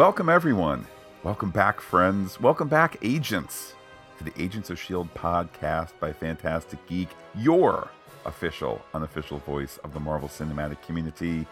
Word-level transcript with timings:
Welcome, 0.00 0.30
everyone. 0.30 0.86
Welcome 1.24 1.50
back, 1.50 1.78
friends. 1.78 2.40
Welcome 2.40 2.68
back, 2.68 2.96
agents, 3.02 3.74
to 4.16 4.24
the 4.24 4.32
Agents 4.42 4.70
of 4.70 4.78
S.H.I.E.L.D. 4.78 5.10
podcast 5.14 5.90
by 6.00 6.10
Phantastic 6.10 6.78
Geek, 6.86 7.10
your 7.34 7.90
official, 8.24 8.80
unofficial 8.94 9.36
voice 9.40 9.76
of 9.84 9.92
the 9.92 10.00
Marvel 10.00 10.26
Cinematic 10.26 10.80
Community. 10.80 11.46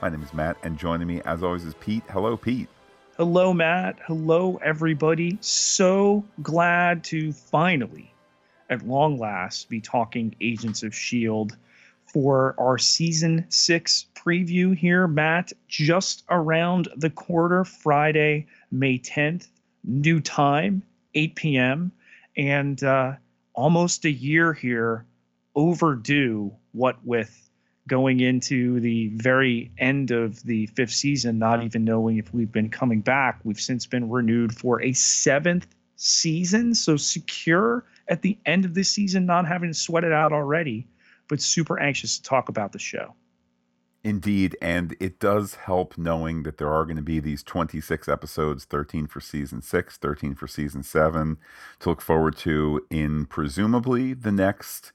My 0.00 0.08
name 0.08 0.22
is 0.22 0.32
Matt, 0.32 0.56
and 0.62 0.78
joining 0.78 1.06
me, 1.06 1.20
as 1.26 1.42
always, 1.42 1.66
is 1.66 1.74
Pete. 1.80 2.02
Hello, 2.08 2.34
Pete. 2.34 2.70
Hello, 3.18 3.52
Matt. 3.52 3.98
Hello, 4.06 4.58
everybody. 4.64 5.36
So 5.42 6.24
glad 6.42 7.04
to 7.04 7.30
finally, 7.30 8.10
at 8.70 8.86
long 8.86 9.18
last, 9.18 9.68
be 9.68 9.82
talking 9.82 10.34
Agents 10.40 10.82
of 10.82 10.94
S.H.I.E.L.D. 10.94 11.54
for 12.12 12.54
our 12.58 12.78
season 12.78 13.46
six 13.48 14.06
preview 14.14 14.76
here, 14.76 15.08
Matt. 15.08 15.52
Just 15.68 16.24
around 16.30 16.88
the 16.96 17.10
quarter, 17.10 17.64
Friday, 17.64 18.46
May 18.70 18.98
10th, 18.98 19.48
new 19.84 20.20
time, 20.20 20.82
8 21.14 21.34
p.m., 21.34 21.92
and 22.36 22.82
uh, 22.82 23.12
almost 23.54 24.04
a 24.04 24.10
year 24.10 24.52
here 24.52 25.06
overdue, 25.54 26.52
what 26.72 27.04
with 27.04 27.50
going 27.88 28.20
into 28.20 28.80
the 28.80 29.08
very 29.08 29.70
end 29.78 30.10
of 30.10 30.42
the 30.44 30.66
fifth 30.66 30.92
season, 30.92 31.38
not 31.38 31.62
even 31.64 31.84
knowing 31.84 32.16
if 32.18 32.32
we've 32.32 32.52
been 32.52 32.70
coming 32.70 33.00
back. 33.00 33.40
We've 33.44 33.60
since 33.60 33.86
been 33.86 34.08
renewed 34.08 34.54
for 34.54 34.80
a 34.80 34.92
seventh 34.92 35.66
season. 35.96 36.74
So 36.74 36.96
secure 36.96 37.84
at 38.08 38.22
the 38.22 38.38
end 38.46 38.64
of 38.64 38.74
this 38.74 38.90
season, 38.90 39.26
not 39.26 39.46
having 39.46 39.70
to 39.70 39.74
sweat 39.74 40.04
it 40.04 40.12
out 40.12 40.32
already, 40.32 40.86
but 41.32 41.40
super 41.40 41.80
anxious 41.80 42.18
to 42.18 42.22
talk 42.22 42.50
about 42.50 42.72
the 42.72 42.78
show. 42.78 43.14
Indeed, 44.04 44.54
and 44.60 44.94
it 45.00 45.18
does 45.18 45.54
help 45.54 45.96
knowing 45.96 46.42
that 46.42 46.58
there 46.58 46.70
are 46.70 46.84
going 46.84 46.96
to 46.96 47.02
be 47.02 47.20
these 47.20 47.42
26 47.42 48.06
episodes 48.06 48.66
13 48.66 49.06
for 49.06 49.18
season 49.18 49.62
6, 49.62 49.96
13 49.96 50.34
for 50.34 50.46
season 50.46 50.82
7 50.82 51.38
to 51.80 51.88
look 51.88 52.02
forward 52.02 52.36
to 52.36 52.84
in 52.90 53.24
presumably 53.24 54.12
the 54.12 54.30
next 54.30 54.92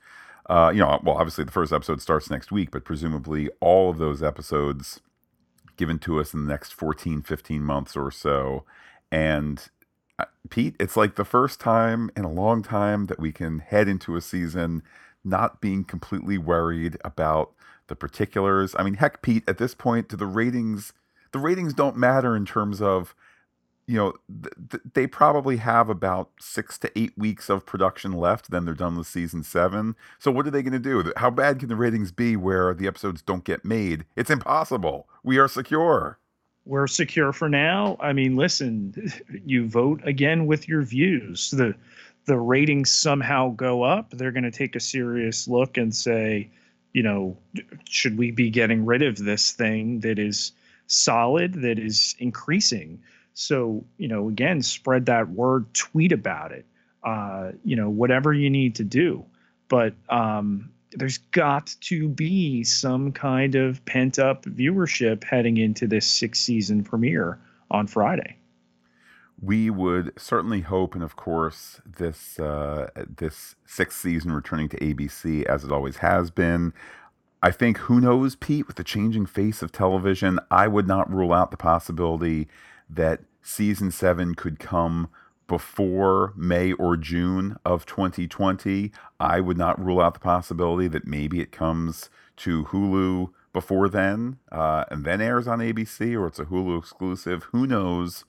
uh, 0.48 0.72
you 0.72 0.80
know, 0.80 1.00
well, 1.04 1.18
obviously 1.18 1.44
the 1.44 1.52
first 1.52 1.74
episode 1.74 2.04
starts 2.04 2.30
next 2.30 2.52
week, 2.52 2.70
but 2.70 2.86
presumably 2.86 3.50
all 3.60 3.90
of 3.90 3.98
those 3.98 4.22
episodes 4.22 5.02
given 5.76 5.98
to 5.98 6.20
us 6.20 6.36
in 6.36 6.46
the 6.46 6.52
next 6.52 6.72
14, 6.72 7.24
15 7.24 7.64
months 7.64 7.98
or 7.98 8.12
so. 8.12 8.64
And 9.12 9.68
uh, 10.20 10.26
Pete, 10.52 10.76
it's 10.80 10.96
like 10.96 11.16
the 11.16 11.26
first 11.26 11.60
time 11.60 12.12
in 12.16 12.26
a 12.26 12.32
long 12.32 12.62
time 12.62 13.08
that 13.08 13.20
we 13.20 13.32
can 13.32 13.58
head 13.58 13.88
into 13.88 14.16
a 14.16 14.22
season 14.22 14.84
not 15.28 15.62
being 15.62 15.84
completely 15.84 16.38
worried 16.38 16.98
about 17.04 17.52
the 17.88 17.96
particulars. 17.96 18.76
I 18.78 18.84
mean, 18.84 18.96
heck, 18.96 19.22
Pete, 19.22 19.44
at 19.48 19.58
this 19.58 19.74
point, 19.74 20.10
do 20.10 20.16
the 20.18 20.26
ratings 20.26 20.94
the 21.34 21.40
ratings 21.40 21.74
don't 21.74 21.98
matter 21.98 22.36
in 22.36 22.46
terms 22.46 22.82
of 22.82 23.14
you 23.88 23.96
know, 23.96 24.14
th- 24.44 24.54
th- 24.70 24.84
they 24.94 25.08
probably 25.08 25.58
have 25.58 25.90
about 25.90 26.30
six 26.40 26.78
to 26.80 27.00
eight 27.00 27.18
weeks 27.18 27.50
of 27.50 27.66
production 27.66 28.12
left. 28.12 28.52
Then 28.52 28.66
they're 28.66 28.74
done 28.74 28.98
with 28.98 29.08
season 29.08 29.44
seven. 29.44 29.96
So 30.20 30.30
what 30.30 30.46
are 30.46 30.52
they 30.52 30.62
going 30.62 30.74
to 30.74 30.80
do? 30.80 31.12
How 31.16 31.30
bad 31.30 31.60
can 31.60 31.70
the 31.70 31.76
ratings 31.78 32.12
be 32.12 32.36
where 32.36 32.74
the 32.74 32.86
episodes 32.86 33.22
don't 33.22 33.46
get 33.46 33.64
made? 33.64 34.04
It's 34.18 34.30
impossible. 34.30 35.08
We 35.24 35.38
are 35.38 35.48
secure. 35.48 36.20
We're 36.66 36.88
secure 36.88 37.32
for 37.32 37.48
now. 37.48 37.96
I 38.02 38.12
mean, 38.12 38.36
listen, 38.36 38.94
you 39.46 39.70
vote 39.70 40.02
again 40.04 40.48
with 40.48 40.68
your 40.68 40.82
views. 40.82 41.52
The 41.52 41.74
the 42.28 42.38
ratings 42.38 42.92
somehow 42.92 43.50
go 43.52 43.84
up. 43.84 44.12
They're 44.12 44.34
going 44.34 44.44
to 44.44 44.52
take 44.52 44.76
a 44.76 44.80
serious 44.80 45.48
look 45.48 45.78
and 45.78 45.96
say, 45.96 46.50
you 46.94 47.02
know, 47.02 47.38
should 47.90 48.18
we 48.18 48.32
be 48.32 48.50
getting 48.50 48.86
rid 48.86 49.02
of 49.02 49.18
this 49.18 49.54
thing 49.54 50.02
that 50.02 50.20
is 50.20 50.52
solid, 50.88 51.54
that 51.62 51.80
is 51.80 52.16
increasing? 52.20 53.02
So, 53.34 53.86
you 53.98 54.08
know, 54.08 54.28
again, 54.28 54.62
spread 54.62 55.06
that 55.06 55.30
word, 55.30 55.74
tweet 55.74 56.12
about 56.12 56.52
it, 56.52 56.66
uh, 57.04 57.52
you 57.64 57.76
know, 57.76 57.90
whatever 57.90 58.34
you 58.34 58.50
need 58.50 58.76
to 58.76 58.84
do. 58.84 59.26
But 59.70 59.94
um, 60.10 60.70
there's 60.92 61.20
got 61.20 61.76
to 61.82 62.10
be 62.10 62.64
some 62.64 63.14
kind 63.14 63.56
of 63.56 63.84
pent 63.86 64.20
up 64.20 64.44
viewership 64.44 65.24
heading 65.24 65.58
into 65.58 65.88
this 65.88 66.06
sixth 66.08 66.42
season 66.42 66.84
premiere 66.84 67.40
on 67.72 67.88
Friday. 67.88 68.38
We 69.40 69.70
would 69.70 70.14
certainly 70.18 70.62
hope, 70.62 70.96
and 70.96 71.04
of 71.04 71.16
course, 71.16 71.80
this 71.86 72.40
uh, 72.40 72.90
this 72.96 73.56
sixth 73.66 74.00
season 74.00 74.32
returning 74.32 74.70
to 74.70 74.80
ABC 74.80 75.44
as 75.46 75.64
it 75.64 75.72
always 75.72 75.98
has 75.98 76.32
been. 76.32 76.74
I 77.44 77.52
think 77.52 77.78
who 77.78 78.02
knows, 78.02 78.36
Pete, 78.36 78.66
with 78.66 78.78
the 78.78 78.84
changing 78.84 79.28
face 79.28 79.62
of 79.62 79.72
television, 79.72 80.40
I 80.50 80.68
would 80.68 80.88
not 80.88 81.12
rule 81.14 81.32
out 81.32 81.52
the 81.52 81.58
possibility 81.58 82.48
that 82.90 83.22
season 83.44 83.92
seven 83.92 84.34
could 84.34 84.58
come 84.60 85.10
before 85.48 86.34
May 86.36 86.74
or 86.74 86.98
June 86.98 87.58
of 87.64 87.86
2020. 87.86 88.92
I 89.20 89.40
would 89.40 89.58
not 89.58 89.84
rule 89.84 90.02
out 90.02 90.14
the 90.14 90.20
possibility 90.20 90.88
that 90.90 91.08
maybe 91.08 91.40
it 91.40 91.52
comes 91.52 92.10
to 92.38 92.66
Hulu 92.66 93.30
before 93.54 93.90
then 93.90 94.38
uh, 94.52 94.86
and 94.92 95.06
then 95.06 95.22
airs 95.22 95.48
on 95.48 95.60
ABC 95.60 96.20
or 96.20 96.28
it's 96.28 96.40
a 96.40 96.46
Hulu 96.46 96.78
exclusive. 96.78 97.44
Who 97.52 97.66
knows, 97.66 98.26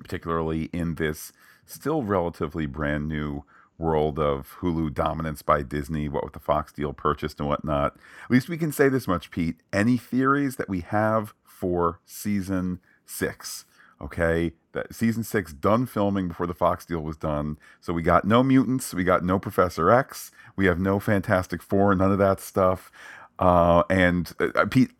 particularly 0.00 0.70
in 0.72 0.96
this 0.96 1.32
still 1.66 2.02
relatively 2.02 2.66
brand 2.66 3.08
new 3.08 3.44
world 3.78 4.18
of 4.18 4.56
Hulu 4.60 4.92
dominance 4.92 5.42
by 5.42 5.62
Disney, 5.62 6.08
what 6.08 6.22
with 6.24 6.34
the 6.34 6.38
Fox 6.38 6.72
deal 6.72 6.92
purchased 6.92 7.40
and 7.40 7.48
whatnot. 7.48 7.96
At 8.24 8.30
least 8.30 8.48
we 8.48 8.58
can 8.58 8.72
say 8.72 8.88
this 8.88 9.08
much, 9.08 9.30
Pete. 9.30 9.56
Any 9.72 9.96
theories 9.96 10.56
that 10.56 10.68
we 10.68 10.80
have 10.80 11.32
for 11.42 12.00
season 12.04 12.80
six? 13.06 13.64
Okay, 14.02 14.52
that 14.72 14.94
season 14.94 15.22
six 15.22 15.52
done 15.52 15.84
filming 15.86 16.28
before 16.28 16.46
the 16.46 16.54
Fox 16.54 16.86
deal 16.86 17.00
was 17.00 17.16
done. 17.16 17.58
So 17.80 17.92
we 17.92 18.02
got 18.02 18.24
no 18.24 18.42
mutants, 18.42 18.94
we 18.94 19.04
got 19.04 19.24
no 19.24 19.38
Professor 19.38 19.90
X, 19.90 20.30
we 20.56 20.66
have 20.66 20.78
no 20.78 20.98
Fantastic 21.00 21.62
Four, 21.62 21.94
none 21.94 22.12
of 22.12 22.18
that 22.18 22.40
stuff. 22.40 22.90
Uh, 23.38 23.82
and 23.90 24.32
uh, 24.40 24.66
Pete, 24.70 24.90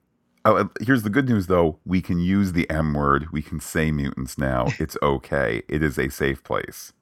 uh, 0.45 0.65
here's 0.81 1.03
the 1.03 1.11
good 1.11 1.29
news 1.29 1.47
though: 1.47 1.79
we 1.85 2.01
can 2.01 2.19
use 2.19 2.53
the 2.53 2.69
M 2.71 2.95
word. 2.95 3.31
We 3.33 3.43
can 3.43 3.61
say 3.61 3.91
mutants 3.91 4.39
now. 4.39 4.67
It's 4.79 4.97
okay. 5.03 5.63
It 5.69 5.83
is 5.83 5.99
a 5.99 6.09
safe 6.09 6.43
place. 6.43 6.93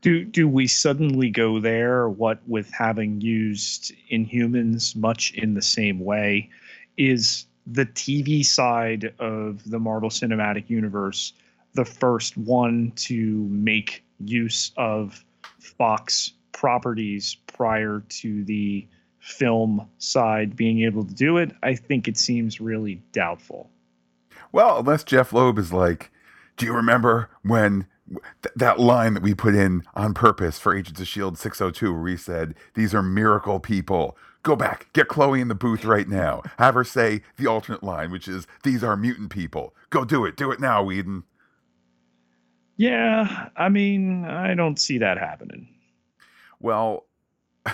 Do 0.00 0.24
do 0.24 0.48
we 0.48 0.66
suddenly 0.66 1.30
go 1.30 1.60
there? 1.60 2.08
What 2.08 2.40
with 2.46 2.70
having 2.70 3.20
used 3.20 3.92
Inhumans 4.10 4.96
much 4.96 5.32
in 5.34 5.54
the 5.54 5.62
same 5.62 6.00
way, 6.00 6.50
is 6.96 7.46
the 7.66 7.86
TV 7.86 8.44
side 8.44 9.12
of 9.18 9.68
the 9.70 9.78
Marvel 9.78 10.08
Cinematic 10.08 10.70
Universe 10.70 11.32
the 11.74 11.84
first 11.84 12.36
one 12.36 12.92
to 12.96 13.46
make 13.50 14.04
use 14.24 14.72
of 14.76 15.24
Fox 15.60 16.32
properties 16.52 17.36
prior 17.46 18.02
to 18.08 18.44
the 18.44 18.86
film 19.28 19.88
side 19.98 20.56
being 20.56 20.82
able 20.82 21.04
to 21.04 21.14
do 21.14 21.36
it, 21.36 21.52
I 21.62 21.74
think 21.74 22.08
it 22.08 22.16
seems 22.16 22.60
really 22.60 23.02
doubtful. 23.12 23.70
Well, 24.52 24.78
unless 24.78 25.04
Jeph 25.04 25.32
Loeb 25.32 25.58
is 25.58 25.72
like, 25.72 26.10
do 26.56 26.66
you 26.66 26.72
remember 26.72 27.30
when 27.42 27.86
th- 28.08 28.54
that 28.56 28.80
line 28.80 29.14
that 29.14 29.22
we 29.22 29.34
put 29.34 29.54
in 29.54 29.82
on 29.94 30.14
purpose 30.14 30.58
for 30.58 30.74
Agents 30.74 30.98
of 31.00 31.04
S.H.I.E.L.D. 31.04 31.36
602, 31.36 31.94
where 31.94 32.08
he 32.08 32.16
said, 32.16 32.54
These 32.74 32.94
are 32.94 33.02
miracle 33.02 33.60
people. 33.60 34.16
Go 34.42 34.56
back, 34.56 34.90
get 34.92 35.08
Chloe 35.08 35.40
in 35.40 35.48
the 35.48 35.54
booth 35.54 35.84
right 35.84 36.08
now. 36.08 36.42
Have 36.58 36.74
her 36.74 36.84
say 36.84 37.22
the 37.36 37.46
alternate 37.46 37.82
line, 37.82 38.10
which 38.10 38.28
is, 38.28 38.46
These 38.62 38.82
are 38.82 38.96
mutant 38.96 39.30
people. 39.30 39.74
Go 39.90 40.04
do 40.04 40.24
it. 40.24 40.36
Do 40.36 40.50
it 40.50 40.60
now, 40.60 40.82
Whedon. 40.82 41.24
Yeah, 42.76 43.48
I 43.56 43.68
mean, 43.68 44.24
I 44.24 44.54
don't 44.54 44.78
see 44.78 44.98
that 44.98 45.18
happening. 45.18 45.68
Well, 46.60 47.07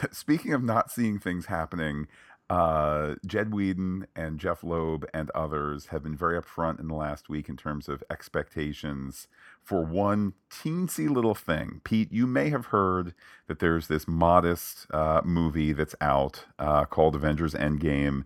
speaking 0.13 0.53
of 0.53 0.63
not 0.63 0.91
seeing 0.91 1.19
things 1.19 1.47
happening, 1.47 2.07
uh, 2.51 3.15
Jed 3.27 3.55
Whedon 3.55 4.07
and 4.15 4.39
Jeph 4.39 4.63
Loeb 4.63 5.07
and 5.15 5.31
others 5.31 5.87
have 5.87 6.03
been 6.03 6.17
very 6.17 6.39
upfront 6.41 6.79
in 6.79 6.89
the 6.89 6.95
last 6.95 7.29
week 7.29 7.49
in 7.49 7.57
terms 7.57 7.89
of 7.89 8.05
expectations 8.11 9.29
for 9.63 9.83
one 9.83 10.35
teensy 10.51 11.09
little 11.09 11.35
thing. 11.35 11.81
Pete, 11.85 12.13
you 12.13 12.27
may 12.27 12.51
have 12.51 12.67
heard 12.67 13.15
that 13.47 13.61
there's 13.61 13.89
this 13.89 14.07
modest 14.07 14.87
uh, 14.93 15.23
movie 15.25 15.73
that's 15.73 15.95
out 16.03 16.45
uh, 16.59 16.85
called 16.85 17.15
Avengers 17.15 17.55
Endgame 17.55 18.25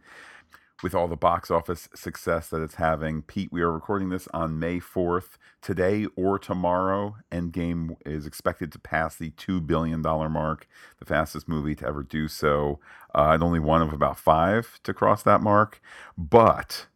with 0.83 0.95
all 0.95 1.09
the 1.09 1.17
box 1.17 1.51
office 1.51 1.89
success 1.95 2.49
that 2.49 2.63
it's 2.63 2.77
having. 2.77 3.23
Pete, 3.23 3.51
we 3.51 3.61
are 3.61 3.73
recording 3.73 4.11
this 4.11 4.29
on 4.33 4.59
May 4.59 4.79
4th. 4.79 5.37
Today 5.61 6.07
or 6.17 6.39
tomorrow, 6.39 7.17
Endgame 7.33 7.97
is 8.07 8.27
expected 8.27 8.71
to 8.73 8.79
pass 8.79 9.17
the 9.17 9.31
$2 9.33 9.67
billion 9.67 10.01
mark, 10.01 10.69
the 10.99 11.05
fastest 11.05 11.49
movie 11.49 11.75
to 11.75 11.87
ever 11.87 12.03
do 12.03 12.29
so. 12.29 12.79
Uh, 13.15 13.31
and 13.33 13.43
only 13.43 13.59
one 13.59 13.83
of 13.83 13.93
about 13.93 14.19
five 14.19 14.79
to 14.85 14.95
cross 14.95 15.23
that 15.23 15.41
mark. 15.41 15.81
But 16.17 16.87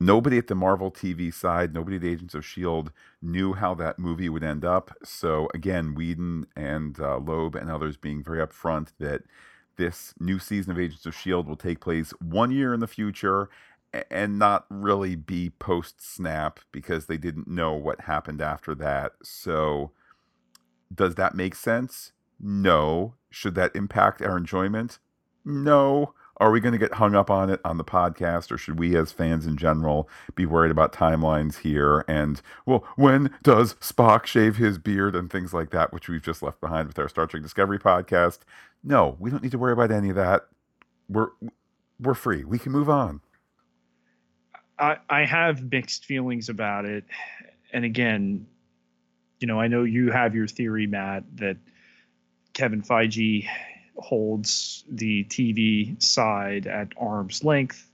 nobody 0.00 0.38
at 0.38 0.48
the 0.48 0.54
Marvel 0.54 0.90
TV 0.90 1.32
side, 1.32 1.72
nobody 1.72 1.96
at 1.96 2.04
Agents 2.04 2.34
of 2.34 2.40
S.H.I.E.L.D. 2.40 2.90
knew 3.20 3.52
how 3.52 3.74
that 3.74 3.98
movie 3.98 4.28
would 4.28 4.42
end 4.42 4.64
up. 4.64 4.96
So, 5.04 5.48
again, 5.54 5.94
Whedon 5.94 6.46
and 6.56 6.98
uh, 6.98 7.18
Loeb 7.18 7.54
and 7.54 7.70
others 7.70 7.96
being 7.96 8.24
very 8.24 8.44
upfront 8.44 8.88
that 8.98 9.22
this 9.82 10.14
new 10.20 10.38
season 10.38 10.72
of 10.72 10.78
Agents 10.78 11.04
of 11.06 11.12
S.H.I.E.L.D. 11.14 11.48
will 11.48 11.56
take 11.56 11.80
place 11.80 12.10
one 12.20 12.50
year 12.50 12.72
in 12.72 12.80
the 12.80 12.86
future. 12.86 13.48
and 14.10 14.38
not 14.38 14.64
really 14.70 15.16
be 15.16 15.50
post 15.50 16.00
snap 16.00 16.60
because 16.72 17.06
they 17.06 17.18
didn't 17.18 17.46
know 17.48 17.72
what 17.74 18.02
happened 18.02 18.40
after 18.40 18.74
that. 18.76 19.12
So, 19.22 19.90
does 20.94 21.14
that 21.16 21.34
make 21.34 21.54
sense? 21.54 22.12
No. 22.40 23.14
Should 23.30 23.54
that 23.56 23.76
impact 23.76 24.22
our 24.22 24.36
enjoyment? 24.38 24.98
No. 25.44 26.14
Are 26.42 26.50
we 26.50 26.58
going 26.58 26.72
to 26.72 26.78
get 26.78 26.94
hung 26.94 27.14
up 27.14 27.30
on 27.30 27.50
it 27.50 27.60
on 27.64 27.76
the 27.76 27.84
podcast, 27.84 28.50
or 28.50 28.58
should 28.58 28.76
we, 28.76 28.96
as 28.96 29.12
fans 29.12 29.46
in 29.46 29.56
general, 29.56 30.08
be 30.34 30.44
worried 30.44 30.72
about 30.72 30.92
timelines 30.92 31.60
here? 31.60 32.04
And, 32.08 32.42
well, 32.66 32.84
when 32.96 33.30
does 33.44 33.74
Spock 33.74 34.26
shave 34.26 34.56
his 34.56 34.76
beard 34.76 35.14
and 35.14 35.30
things 35.30 35.54
like 35.54 35.70
that, 35.70 35.92
which 35.92 36.08
we've 36.08 36.20
just 36.20 36.42
left 36.42 36.60
behind 36.60 36.88
with 36.88 36.98
our 36.98 37.08
Star 37.08 37.28
Trek 37.28 37.44
Discovery 37.44 37.78
podcast? 37.78 38.40
No, 38.82 39.16
we 39.20 39.30
don't 39.30 39.40
need 39.40 39.52
to 39.52 39.58
worry 39.58 39.72
about 39.72 39.92
any 39.92 40.10
of 40.10 40.16
that. 40.16 40.48
We're 41.08 41.28
we're 42.00 42.14
free. 42.14 42.42
We 42.42 42.58
can 42.58 42.72
move 42.72 42.90
on. 42.90 43.20
I, 44.80 44.96
I 45.08 45.24
have 45.24 45.70
mixed 45.70 46.06
feelings 46.06 46.48
about 46.48 46.86
it. 46.86 47.04
And 47.72 47.84
again, 47.84 48.48
you 49.38 49.46
know, 49.46 49.60
I 49.60 49.68
know 49.68 49.84
you 49.84 50.10
have 50.10 50.34
your 50.34 50.48
theory, 50.48 50.88
Matt, 50.88 51.22
that 51.36 51.58
Kevin 52.52 52.82
Feige 52.82 53.46
holds 53.96 54.84
the 54.90 55.24
TV 55.24 56.00
side 56.02 56.66
at 56.66 56.88
arm's 56.96 57.44
length. 57.44 57.90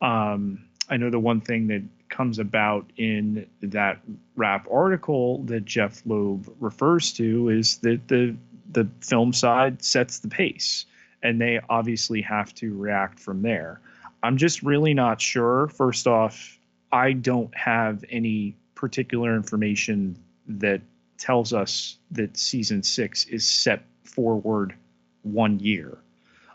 Um, 0.00 0.64
I 0.88 0.96
know 0.96 1.10
the 1.10 1.20
one 1.20 1.40
thing 1.40 1.68
that 1.68 1.82
comes 2.08 2.38
about 2.38 2.90
in 2.96 3.46
that 3.62 4.00
Wrap 4.36 4.66
article 4.70 5.42
that 5.44 5.64
Jeph 5.64 6.02
Loeb 6.04 6.52
refers 6.60 7.12
to 7.14 7.48
is 7.48 7.78
that 7.78 8.08
the 8.08 8.36
the 8.72 8.88
film 9.00 9.32
side 9.32 9.82
sets 9.82 10.20
the 10.20 10.28
pace, 10.28 10.86
and 11.22 11.40
they 11.40 11.60
obviously 11.68 12.22
have 12.22 12.54
to 12.54 12.76
react 12.76 13.18
from 13.18 13.42
there. 13.42 13.80
I'm 14.22 14.36
just 14.36 14.62
really 14.62 14.94
not 14.94 15.20
sure. 15.20 15.68
First 15.68 16.06
off, 16.06 16.58
I 16.92 17.12
don't 17.12 17.54
have 17.56 18.04
any 18.10 18.56
particular 18.74 19.34
information 19.34 20.16
that 20.46 20.82
tells 21.18 21.52
us 21.52 21.98
that 22.12 22.36
season 22.36 22.82
six 22.82 23.24
is 23.26 23.46
set 23.46 23.82
forward 24.04 24.74
one 25.22 25.58
year. 25.58 25.98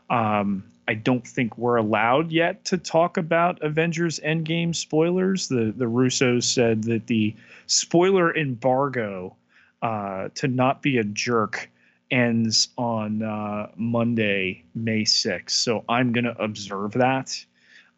Um, 0.09 0.63
I 0.87 0.93
don't 0.93 1.27
think 1.27 1.57
we're 1.57 1.77
allowed 1.77 2.31
yet 2.31 2.65
to 2.65 2.77
talk 2.77 3.17
about 3.17 3.61
Avengers 3.63 4.19
Endgame 4.19 4.75
spoilers. 4.75 5.47
The 5.47 5.73
the 5.75 5.85
Russos 5.85 6.43
said 6.43 6.83
that 6.83 7.07
the 7.07 7.35
spoiler 7.65 8.35
embargo 8.35 9.35
uh, 9.81 10.29
to 10.35 10.47
not 10.47 10.81
be 10.81 10.97
a 10.97 11.03
jerk 11.03 11.69
ends 12.11 12.69
on 12.77 13.23
uh, 13.23 13.69
Monday, 13.75 14.63
May 14.75 15.01
6th. 15.01 15.49
So 15.49 15.83
I'm 15.89 16.13
going 16.13 16.25
to 16.25 16.39
observe 16.41 16.91
that 16.93 17.45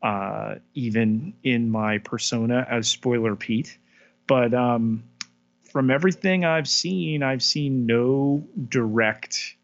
uh, 0.01 0.55
even 0.73 1.33
in 1.43 1.69
my 1.69 1.97
persona 1.99 2.65
as 2.69 2.87
Spoiler 2.87 3.35
Pete. 3.35 3.77
But 4.27 4.53
um, 4.53 5.03
from 5.71 5.89
everything 5.89 6.45
I've 6.45 6.67
seen, 6.67 7.23
I've 7.23 7.43
seen 7.43 7.85
no 7.85 8.45
direct 8.69 9.55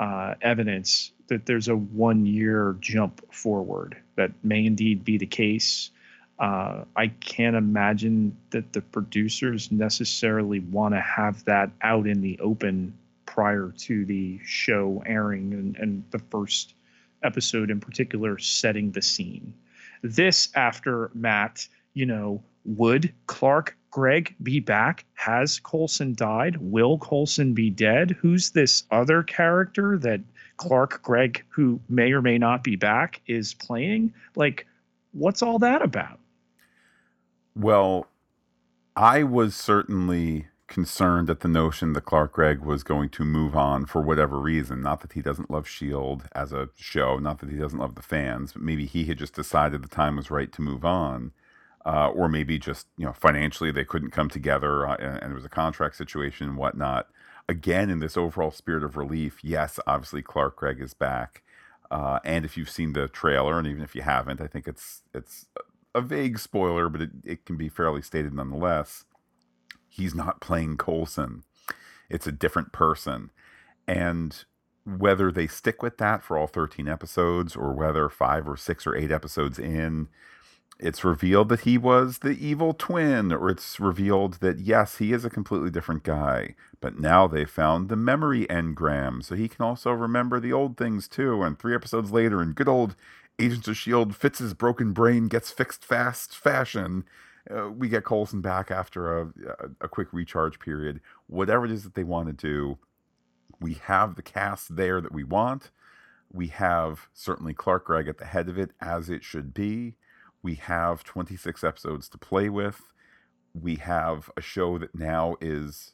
uh, 0.00 0.34
evidence 0.40 1.12
that 1.28 1.46
there's 1.46 1.68
a 1.68 1.76
one 1.76 2.26
year 2.26 2.76
jump 2.80 3.32
forward. 3.32 3.96
That 4.16 4.32
may 4.42 4.64
indeed 4.64 5.04
be 5.04 5.18
the 5.18 5.26
case. 5.26 5.90
Uh, 6.38 6.84
I 6.96 7.08
can't 7.08 7.54
imagine 7.54 8.34
that 8.48 8.72
the 8.72 8.80
producers 8.80 9.70
necessarily 9.70 10.60
want 10.60 10.94
to 10.94 11.00
have 11.00 11.44
that 11.44 11.70
out 11.82 12.06
in 12.06 12.22
the 12.22 12.38
open 12.40 12.94
prior 13.26 13.72
to 13.76 14.04
the 14.06 14.40
show 14.42 15.02
airing 15.04 15.52
and, 15.52 15.76
and 15.76 16.04
the 16.10 16.18
first 16.18 16.74
episode 17.22 17.70
in 17.70 17.78
particular 17.78 18.38
setting 18.38 18.90
the 18.90 19.02
scene. 19.02 19.52
This 20.02 20.48
after 20.54 21.10
Matt, 21.12 21.68
you 21.92 22.06
know, 22.06 22.42
would 22.64 23.12
Clark 23.26 23.76
Gregg 23.90 24.34
be 24.42 24.60
back? 24.60 25.04
Has 25.14 25.58
Coulson 25.58 26.14
died? 26.14 26.56
Will 26.58 26.98
Coulson 26.98 27.54
be 27.54 27.70
dead? 27.70 28.12
Who's 28.20 28.50
this 28.50 28.84
other 28.90 29.22
character 29.22 29.98
that 29.98 30.20
Clark 30.56 31.02
Gregg, 31.02 31.44
who 31.48 31.80
may 31.88 32.12
or 32.12 32.22
may 32.22 32.38
not 32.38 32.62
be 32.62 32.76
back, 32.76 33.20
is 33.26 33.54
playing? 33.54 34.12
Like, 34.36 34.66
what's 35.12 35.42
all 35.42 35.58
that 35.60 35.82
about? 35.82 36.18
Well, 37.56 38.06
I 38.94 39.22
was 39.22 39.54
certainly 39.56 40.46
concerned 40.68 41.28
at 41.28 41.40
the 41.40 41.48
notion 41.48 41.94
that 41.94 42.04
Clark 42.04 42.34
Gregg 42.34 42.60
was 42.60 42.84
going 42.84 43.08
to 43.10 43.24
move 43.24 43.56
on 43.56 43.86
for 43.86 44.00
whatever 44.00 44.38
reason. 44.38 44.80
Not 44.82 45.00
that 45.00 45.14
he 45.14 45.22
doesn't 45.22 45.50
love 45.50 45.66
S.H.I.E.L.D. 45.66 46.26
as 46.32 46.52
a 46.52 46.68
show, 46.76 47.18
not 47.18 47.40
that 47.40 47.50
he 47.50 47.56
doesn't 47.56 47.78
love 47.78 47.96
the 47.96 48.02
fans, 48.02 48.52
but 48.52 48.62
maybe 48.62 48.86
he 48.86 49.04
had 49.06 49.18
just 49.18 49.34
decided 49.34 49.82
the 49.82 49.88
time 49.88 50.16
was 50.16 50.30
right 50.30 50.52
to 50.52 50.62
move 50.62 50.84
on 50.84 51.32
uh, 51.84 52.08
or 52.08 52.28
maybe 52.28 52.58
just 52.58 52.86
you 52.96 53.04
know 53.04 53.12
financially 53.12 53.70
they 53.70 53.84
couldn't 53.84 54.10
come 54.10 54.28
together 54.28 54.86
uh, 54.86 54.96
and, 54.96 55.22
and, 55.22 55.32
it 55.32 55.34
was 55.34 55.44
a 55.44 55.50
contract 55.50 55.96
situation 55.96 56.48
and 56.48 56.56
whatnot. 56.56 57.08
Again, 57.48 57.90
in 57.90 57.98
this 57.98 58.16
overall 58.16 58.50
spirit 58.50 58.84
of 58.84 58.96
relief, 58.96 59.38
yes, 59.42 59.80
obviously 59.86 60.22
Clark 60.22 60.56
Gregg 60.56 60.80
is 60.80 60.94
back, 60.94 61.42
uh, 61.90 62.20
and 62.24 62.44
if 62.44 62.56
you've 62.56 62.70
seen 62.70 62.92
the 62.92 63.08
trailer, 63.08 63.58
and 63.58 63.66
even 63.66 63.82
if 63.82 63.94
you 63.94 64.02
haven't, 64.02 64.40
I 64.40 64.46
think 64.46 64.68
it's 64.68 65.02
it's 65.14 65.46
a 65.94 66.00
vague 66.00 66.38
spoiler, 66.38 66.88
but 66.88 67.02
it, 67.02 67.10
it 67.24 67.46
can 67.46 67.56
be 67.56 67.68
fairly 67.68 68.02
stated 68.02 68.32
nonetheless. 68.32 69.04
He's 69.88 70.14
not 70.14 70.40
playing 70.40 70.76
Coulson; 70.76 71.42
it's 72.08 72.26
a 72.26 72.32
different 72.32 72.72
person, 72.72 73.30
and 73.88 74.44
whether 74.84 75.30
they 75.30 75.46
stick 75.46 75.82
with 75.82 75.98
that 75.98 76.22
for 76.22 76.38
all 76.38 76.46
13 76.46 76.88
episodes 76.88 77.54
or 77.54 77.72
whether 77.72 78.08
five 78.08 78.48
or 78.48 78.56
six 78.56 78.86
or 78.86 78.96
eight 78.96 79.10
episodes 79.10 79.58
in 79.58 80.08
it's 80.80 81.04
revealed 81.04 81.50
that 81.50 81.60
he 81.60 81.76
was 81.76 82.18
the 82.18 82.30
evil 82.30 82.72
twin, 82.72 83.32
or 83.32 83.50
it's 83.50 83.78
revealed 83.78 84.34
that 84.40 84.58
yes, 84.58 84.96
he 84.96 85.12
is 85.12 85.24
a 85.26 85.30
completely 85.30 85.70
different 85.70 86.02
guy. 86.02 86.54
But 86.80 86.98
now 86.98 87.26
they 87.26 87.44
found 87.44 87.88
the 87.88 87.96
memory 87.96 88.46
engram, 88.46 89.22
so 89.22 89.34
he 89.34 89.46
can 89.46 89.62
also 89.62 89.92
remember 89.92 90.40
the 90.40 90.54
old 90.54 90.78
things 90.78 91.06
too. 91.06 91.42
And 91.42 91.58
three 91.58 91.74
episodes 91.74 92.10
later, 92.10 92.42
in 92.42 92.52
good 92.52 92.68
old 92.68 92.96
Agents 93.38 93.68
of 93.68 93.72
S.H.I.E.L.D., 93.72 94.12
Fitz's 94.14 94.54
broken 94.54 94.92
brain 94.92 95.28
gets 95.28 95.50
fixed 95.50 95.84
fast 95.84 96.36
fashion. 96.36 97.04
Uh, 97.50 97.70
we 97.70 97.88
get 97.88 98.04
Coulson 98.04 98.40
back 98.40 98.70
after 98.70 99.18
a, 99.18 99.32
a 99.80 99.88
quick 99.88 100.08
recharge 100.12 100.58
period. 100.58 101.00
Whatever 101.26 101.64
it 101.64 101.70
is 101.70 101.84
that 101.84 101.94
they 101.94 102.04
want 102.04 102.26
to 102.26 102.32
do, 102.34 102.78
we 103.60 103.74
have 103.74 104.14
the 104.14 104.22
cast 104.22 104.76
there 104.76 105.00
that 105.00 105.12
we 105.12 105.24
want. 105.24 105.70
We 106.32 106.48
have 106.48 107.08
certainly 107.12 107.54
Clark 107.54 107.86
Gregg 107.86 108.08
at 108.08 108.18
the 108.18 108.26
head 108.26 108.48
of 108.48 108.58
it, 108.58 108.72
as 108.80 109.08
it 109.10 109.24
should 109.24 109.52
be 109.54 109.94
we 110.42 110.54
have 110.54 111.04
26 111.04 111.64
episodes 111.64 112.08
to 112.10 112.18
play 112.18 112.48
with. 112.48 112.92
We 113.52 113.76
have 113.76 114.30
a 114.36 114.40
show 114.40 114.78
that 114.78 114.94
now 114.94 115.36
is 115.40 115.92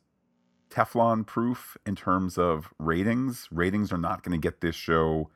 Teflon 0.71 1.27
proof 1.27 1.77
in 1.87 1.97
terms 1.97 2.39
of 2.39 2.73
ratings. 2.79 3.49
Ratings 3.51 3.93
are 3.93 3.99
not 3.99 4.23
going 4.23 4.39
to 4.39 4.45
get 4.45 4.61
this 4.61 4.77
show. 4.77 5.31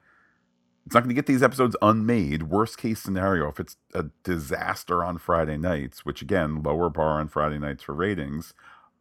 It's 0.86 0.94
not 0.94 1.00
going 1.00 1.14
to 1.14 1.14
get 1.14 1.26
these 1.26 1.42
episodes 1.42 1.76
unmade. 1.82 2.44
Worst 2.44 2.78
case 2.78 3.00
scenario, 3.00 3.48
if 3.48 3.60
it's 3.60 3.76
a 3.94 4.06
disaster 4.22 5.04
on 5.04 5.18
Friday 5.18 5.56
nights, 5.56 6.04
which 6.04 6.22
again, 6.22 6.62
lower 6.62 6.88
bar 6.88 7.20
on 7.20 7.28
Friday 7.28 7.58
nights 7.58 7.82
for 7.82 7.94
ratings. 7.94 8.54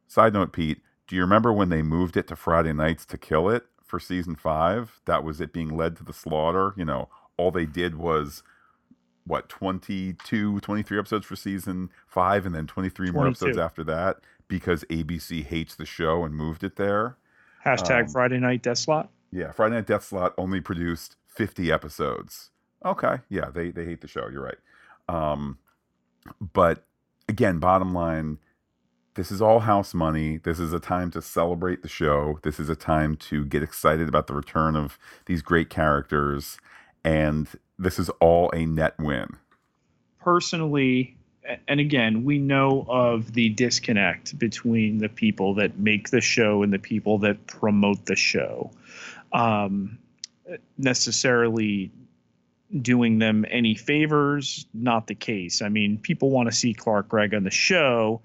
Side 0.08 0.34
note, 0.34 0.54
Pete, 0.54 0.82
do 1.08 1.16
you 1.16 1.22
remember 1.22 1.52
when 1.52 1.70
they 1.70 1.82
moved 1.82 2.18
it 2.18 2.28
to 2.28 2.36
Friday 2.36 2.74
nights 2.74 3.06
to 3.08 3.18
kill 3.18 3.50
it 3.50 3.66
for 3.84 4.00
season 4.00 4.36
five? 4.36 5.02
That 5.06 5.24
was 5.24 5.42
it 5.42 5.54
being 5.54 5.76
led 5.76 5.96
to 5.98 6.04
the 6.04 6.14
slaughter. 6.14 6.74
You 6.78 6.86
know, 6.86 7.10
all 7.38 7.52
they 7.52 7.66
did 7.66 7.96
was 7.96 8.44
what 9.30 9.48
22 9.48 10.60
23 10.60 11.00
episodes 11.00 11.26
for 11.26 11.36
season 11.36 11.90
5 12.08 12.48
and 12.48 12.56
then 12.56 12.66
23 12.68 13.12
more 13.12 13.28
episodes 13.28 13.58
after 13.58 13.84
that 13.84 14.18
because 14.48 14.84
ABC 14.90 15.46
hates 15.46 15.76
the 15.76 15.86
show 15.86 16.26
and 16.26 16.36
moved 16.36 16.64
it 16.64 16.76
there. 16.76 17.16
Hashtag 17.66 18.06
um, 18.06 18.08
Friday 18.10 18.40
Night 18.40 18.64
Death 18.64 18.80
Slot. 18.80 19.10
Yeah, 19.32 19.52
Friday 19.52 19.76
Night 19.76 19.86
Death 19.86 20.04
Slot 20.04 20.34
only 20.38 20.60
produced 20.60 21.16
50 21.28 21.72
episodes. 21.72 22.50
Okay, 22.84 23.18
yeah, 23.30 23.50
they 23.54 23.72
they 23.72 23.86
hate 23.86 24.02
the 24.02 24.08
show. 24.08 24.28
You're 24.32 24.44
right. 24.44 24.58
Um, 25.08 25.60
but 26.40 26.86
again, 27.28 27.60
bottom 27.60 27.94
line, 27.94 28.40
this 29.14 29.32
is 29.32 29.42
all 29.42 29.60
house 29.60 29.94
money. 29.94 30.38
This 30.38 30.60
is 30.60 30.74
a 30.74 30.80
time 30.80 31.12
to 31.12 31.22
celebrate 31.22 31.84
the 31.84 31.90
show. 31.90 32.40
This 32.42 32.60
is 32.60 32.70
a 32.70 32.76
time 32.76 33.16
to 33.18 33.46
get 33.46 33.62
excited 33.62 34.10
about 34.10 34.28
the 34.28 34.34
return 34.34 34.76
of 34.76 34.98
these 35.26 35.42
great 35.42 35.70
characters. 35.70 36.58
And 37.04 37.48
this 37.80 37.98
is 37.98 38.10
all 38.20 38.52
a 38.52 38.66
net 38.66 38.94
win. 39.00 39.38
Personally, 40.20 41.18
and 41.68 41.80
again, 41.80 42.24
we 42.24 42.38
know 42.38 42.86
of 42.88 43.34
the 43.34 43.50
disconnect 43.50 44.38
between 44.38 45.00
the 45.00 45.10
people 45.10 45.56
that 45.56 45.80
make 45.80 46.10
the 46.10 46.22
show 46.22 46.62
and 46.62 46.72
the 46.72 46.80
people 46.80 47.18
that 47.20 47.48
promote 47.48 48.06
the 48.06 48.16
show. 48.16 48.72
Um, 49.32 49.98
necessarily 50.78 51.92
doing 52.82 53.20
them 53.20 53.46
any 53.50 53.76
favors, 53.76 54.66
not 54.74 55.08
the 55.08 55.16
case. 55.16 55.62
I 55.62 55.70
mean, 55.70 55.98
people 55.98 56.30
want 56.30 56.50
to 56.50 56.56
see 56.56 56.74
Clark 56.74 57.10
Gregg 57.10 57.34
on 57.34 57.44
the 57.44 57.52
show, 57.52 58.22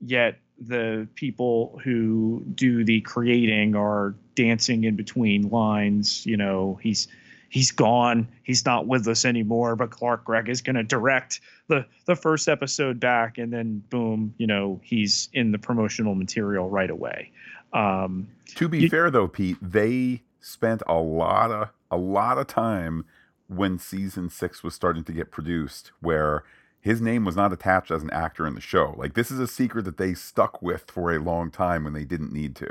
yet 0.00 0.38
the 0.60 1.06
people 1.14 1.80
who 1.84 2.42
do 2.54 2.84
the 2.84 3.00
creating 3.02 3.76
are 3.76 4.14
dancing 4.34 4.84
in 4.84 4.96
between 4.96 5.48
lines. 5.48 6.26
You 6.26 6.36
know, 6.36 6.78
he's 6.82 7.08
he's 7.48 7.70
gone. 7.70 8.28
He's 8.42 8.64
not 8.64 8.86
with 8.86 9.06
us 9.08 9.24
anymore. 9.24 9.76
But 9.76 9.90
Clark 9.90 10.24
Gregg 10.24 10.48
is 10.48 10.60
going 10.60 10.76
to 10.76 10.82
direct 10.82 11.40
the 11.68 11.86
the 12.06 12.16
first 12.16 12.48
episode 12.48 13.00
back, 13.00 13.38
and 13.38 13.52
then 13.52 13.82
boom, 13.90 14.34
you 14.38 14.46
know, 14.46 14.80
he's 14.82 15.28
in 15.32 15.52
the 15.52 15.58
promotional 15.58 16.14
material 16.14 16.68
right 16.68 16.90
away. 16.90 17.32
Um, 17.72 18.28
to 18.54 18.68
be 18.68 18.80
you, 18.80 18.88
fair, 18.88 19.10
though, 19.10 19.28
Pete, 19.28 19.58
they 19.60 20.22
spent 20.40 20.82
a 20.86 20.98
lot 20.98 21.50
of 21.50 21.68
a 21.90 21.96
lot 21.96 22.38
of 22.38 22.46
time 22.46 23.04
when 23.48 23.78
season 23.78 24.28
six 24.28 24.62
was 24.62 24.74
starting 24.74 25.04
to 25.04 25.12
get 25.12 25.30
produced, 25.30 25.92
where 26.00 26.44
his 26.80 27.00
name 27.00 27.24
was 27.24 27.36
not 27.36 27.52
attached 27.52 27.90
as 27.90 28.02
an 28.02 28.10
actor 28.10 28.46
in 28.46 28.54
the 28.54 28.60
show. 28.60 28.94
Like 28.96 29.14
this 29.14 29.30
is 29.30 29.38
a 29.38 29.48
secret 29.48 29.84
that 29.84 29.96
they 29.96 30.14
stuck 30.14 30.62
with 30.62 30.90
for 30.90 31.12
a 31.12 31.18
long 31.18 31.50
time 31.50 31.84
when 31.84 31.92
they 31.92 32.04
didn't 32.04 32.32
need 32.32 32.54
to. 32.56 32.70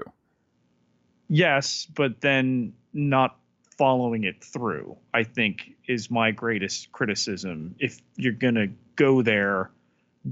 Yes, 1.29 1.87
but 1.93 2.21
then 2.21 2.73
not 2.93 3.37
following 3.77 4.23
it 4.23 4.43
through, 4.43 4.97
I 5.13 5.23
think, 5.23 5.75
is 5.87 6.09
my 6.09 6.31
greatest 6.31 6.91
criticism. 6.91 7.75
If 7.79 8.01
you're 8.15 8.33
going 8.33 8.55
to 8.55 8.69
go 8.95 9.21
there, 9.21 9.71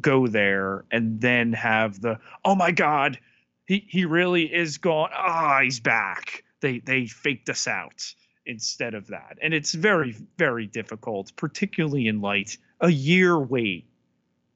go 0.01 0.27
there, 0.27 0.85
and 0.91 1.21
then 1.21 1.53
have 1.53 2.01
the, 2.01 2.19
oh 2.43 2.55
my 2.55 2.71
God, 2.71 3.19
he, 3.67 3.85
he 3.87 4.05
really 4.05 4.53
is 4.53 4.77
gone. 4.77 5.09
Ah, 5.13 5.57
oh, 5.57 5.63
he's 5.63 5.79
back. 5.79 6.43
They, 6.61 6.79
they 6.79 7.05
faked 7.07 7.49
us 7.49 7.67
out 7.67 8.13
instead 8.45 8.93
of 8.93 9.07
that. 9.07 9.37
And 9.41 9.53
it's 9.53 9.73
very, 9.73 10.15
very 10.37 10.67
difficult, 10.67 11.35
particularly 11.35 12.07
in 12.07 12.21
light 12.21 12.57
a 12.79 12.89
year 12.89 13.39
wait 13.39 13.85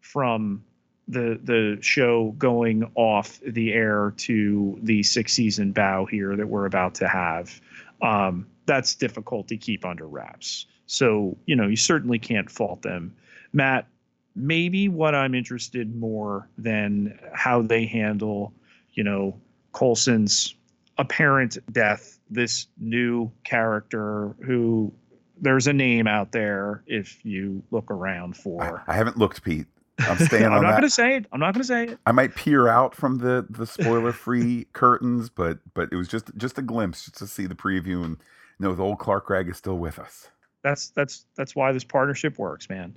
from 0.01 0.63
the 1.07 1.39
the 1.43 1.77
show 1.81 2.35
going 2.37 2.89
off 2.95 3.39
the 3.45 3.73
air 3.73 4.13
to 4.15 4.77
the 4.83 5.01
six 5.03 5.33
season 5.33 5.71
bow 5.71 6.05
here 6.05 6.35
that 6.35 6.47
we're 6.47 6.65
about 6.65 6.95
to 6.95 7.07
have. 7.07 7.59
Um, 8.01 8.47
that's 8.69 8.93
difficult 8.93 9.47
to 9.47 9.57
keep 9.57 9.83
under 9.83 10.07
wraps. 10.07 10.67
So, 10.85 11.35
you 11.47 11.55
know, 11.55 11.67
you 11.67 11.75
certainly 11.75 12.19
can't 12.19 12.51
fault 12.51 12.83
them. 12.83 13.15
Matt, 13.51 13.87
maybe 14.35 14.87
what 14.87 15.15
I'm 15.15 15.33
interested 15.33 15.95
more 15.95 16.47
than 16.55 17.17
how 17.33 17.63
they 17.63 17.87
handle, 17.87 18.53
you 18.93 19.03
know, 19.03 19.41
Coulson's 19.71 20.53
apparent 20.99 21.57
death, 21.71 22.19
this 22.29 22.67
new 22.77 23.31
character 23.43 24.35
who 24.45 24.93
there's 25.41 25.65
a 25.65 25.73
name 25.73 26.05
out 26.05 26.31
there 26.31 26.83
if 26.85 27.25
you 27.25 27.63
look 27.71 27.89
around 27.89 28.37
for. 28.37 28.83
I, 28.87 28.93
I 28.93 28.95
haven't 28.95 29.17
looked, 29.17 29.43
Pete. 29.43 29.65
I'm 29.97 30.17
staying. 30.25 30.45
I'm 30.45 30.53
on 30.53 30.61
not 30.61 30.71
going 30.71 30.83
to 30.83 30.89
say 30.91 31.15
it. 31.15 31.25
I'm 31.31 31.39
not 31.39 31.55
going 31.55 31.63
to 31.63 31.67
say 31.67 31.85
it. 31.85 31.99
I 32.05 32.11
might 32.11 32.35
peer 32.35 32.67
out 32.67 32.93
from 32.93 33.17
the 33.17 33.47
the 33.49 33.65
spoiler 33.65 34.11
free 34.11 34.67
curtains, 34.73 35.29
but 35.29 35.57
but 35.73 35.89
it 35.91 35.95
was 35.95 36.07
just 36.07 36.35
just 36.37 36.57
a 36.59 36.61
glimpse 36.61 37.05
just 37.05 37.17
to 37.17 37.27
see 37.27 37.47
the 37.47 37.55
preview 37.55 38.05
and 38.05 38.17
know 38.59 38.75
the 38.75 38.83
old 38.83 38.99
Clark 38.99 39.25
Gregg 39.25 39.49
is 39.49 39.57
still 39.57 39.77
with 39.77 39.99
us. 39.99 40.27
That's 40.63 40.89
that's 40.89 41.25
that's 41.35 41.55
why 41.55 41.71
this 41.71 41.83
partnership 41.83 42.37
works, 42.37 42.69
man. 42.69 42.95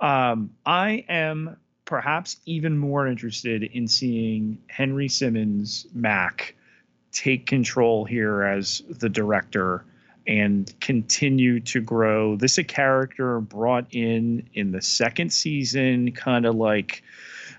Um, 0.00 0.50
I 0.66 1.04
am 1.08 1.56
perhaps 1.84 2.38
even 2.46 2.78
more 2.78 3.06
interested 3.06 3.62
in 3.62 3.86
seeing 3.86 4.58
Henry 4.68 5.08
Simmons 5.08 5.86
Mac 5.94 6.56
take 7.12 7.46
control 7.46 8.04
here 8.04 8.42
as 8.42 8.82
the 8.88 9.08
director 9.08 9.84
and 10.26 10.74
continue 10.80 11.60
to 11.60 11.80
grow. 11.80 12.36
This 12.36 12.58
a 12.58 12.64
character 12.64 13.40
brought 13.40 13.86
in 13.90 14.48
in 14.54 14.72
the 14.72 14.82
second 14.82 15.32
season, 15.32 16.12
kind 16.12 16.46
of 16.46 16.54
like 16.56 17.02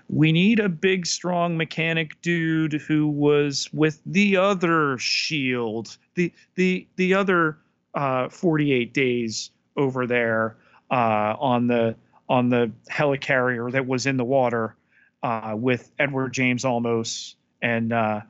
we 0.08 0.32
need 0.32 0.60
a 0.60 0.68
big, 0.68 1.06
strong 1.06 1.56
mechanic 1.56 2.20
dude 2.22 2.74
who 2.74 3.08
was 3.08 3.68
with 3.72 4.00
the 4.06 4.36
other 4.36 4.98
Shield, 4.98 5.96
the 6.14 6.32
the 6.54 6.86
the 6.96 7.14
other 7.14 7.58
uh, 7.94 8.28
48 8.28 8.92
days 8.92 9.50
over 9.76 10.06
there 10.06 10.56
uh, 10.90 11.34
on 11.38 11.66
the 11.66 11.96
on 12.28 12.48
the 12.48 12.70
helicarrier 12.90 13.70
that 13.72 13.86
was 13.86 14.06
in 14.06 14.16
the 14.16 14.24
water 14.24 14.76
uh, 15.22 15.54
with 15.56 15.90
Edward 15.98 16.32
James 16.32 16.64
Olmos 16.64 17.34
and 17.62 17.92
uh, 17.92 18.20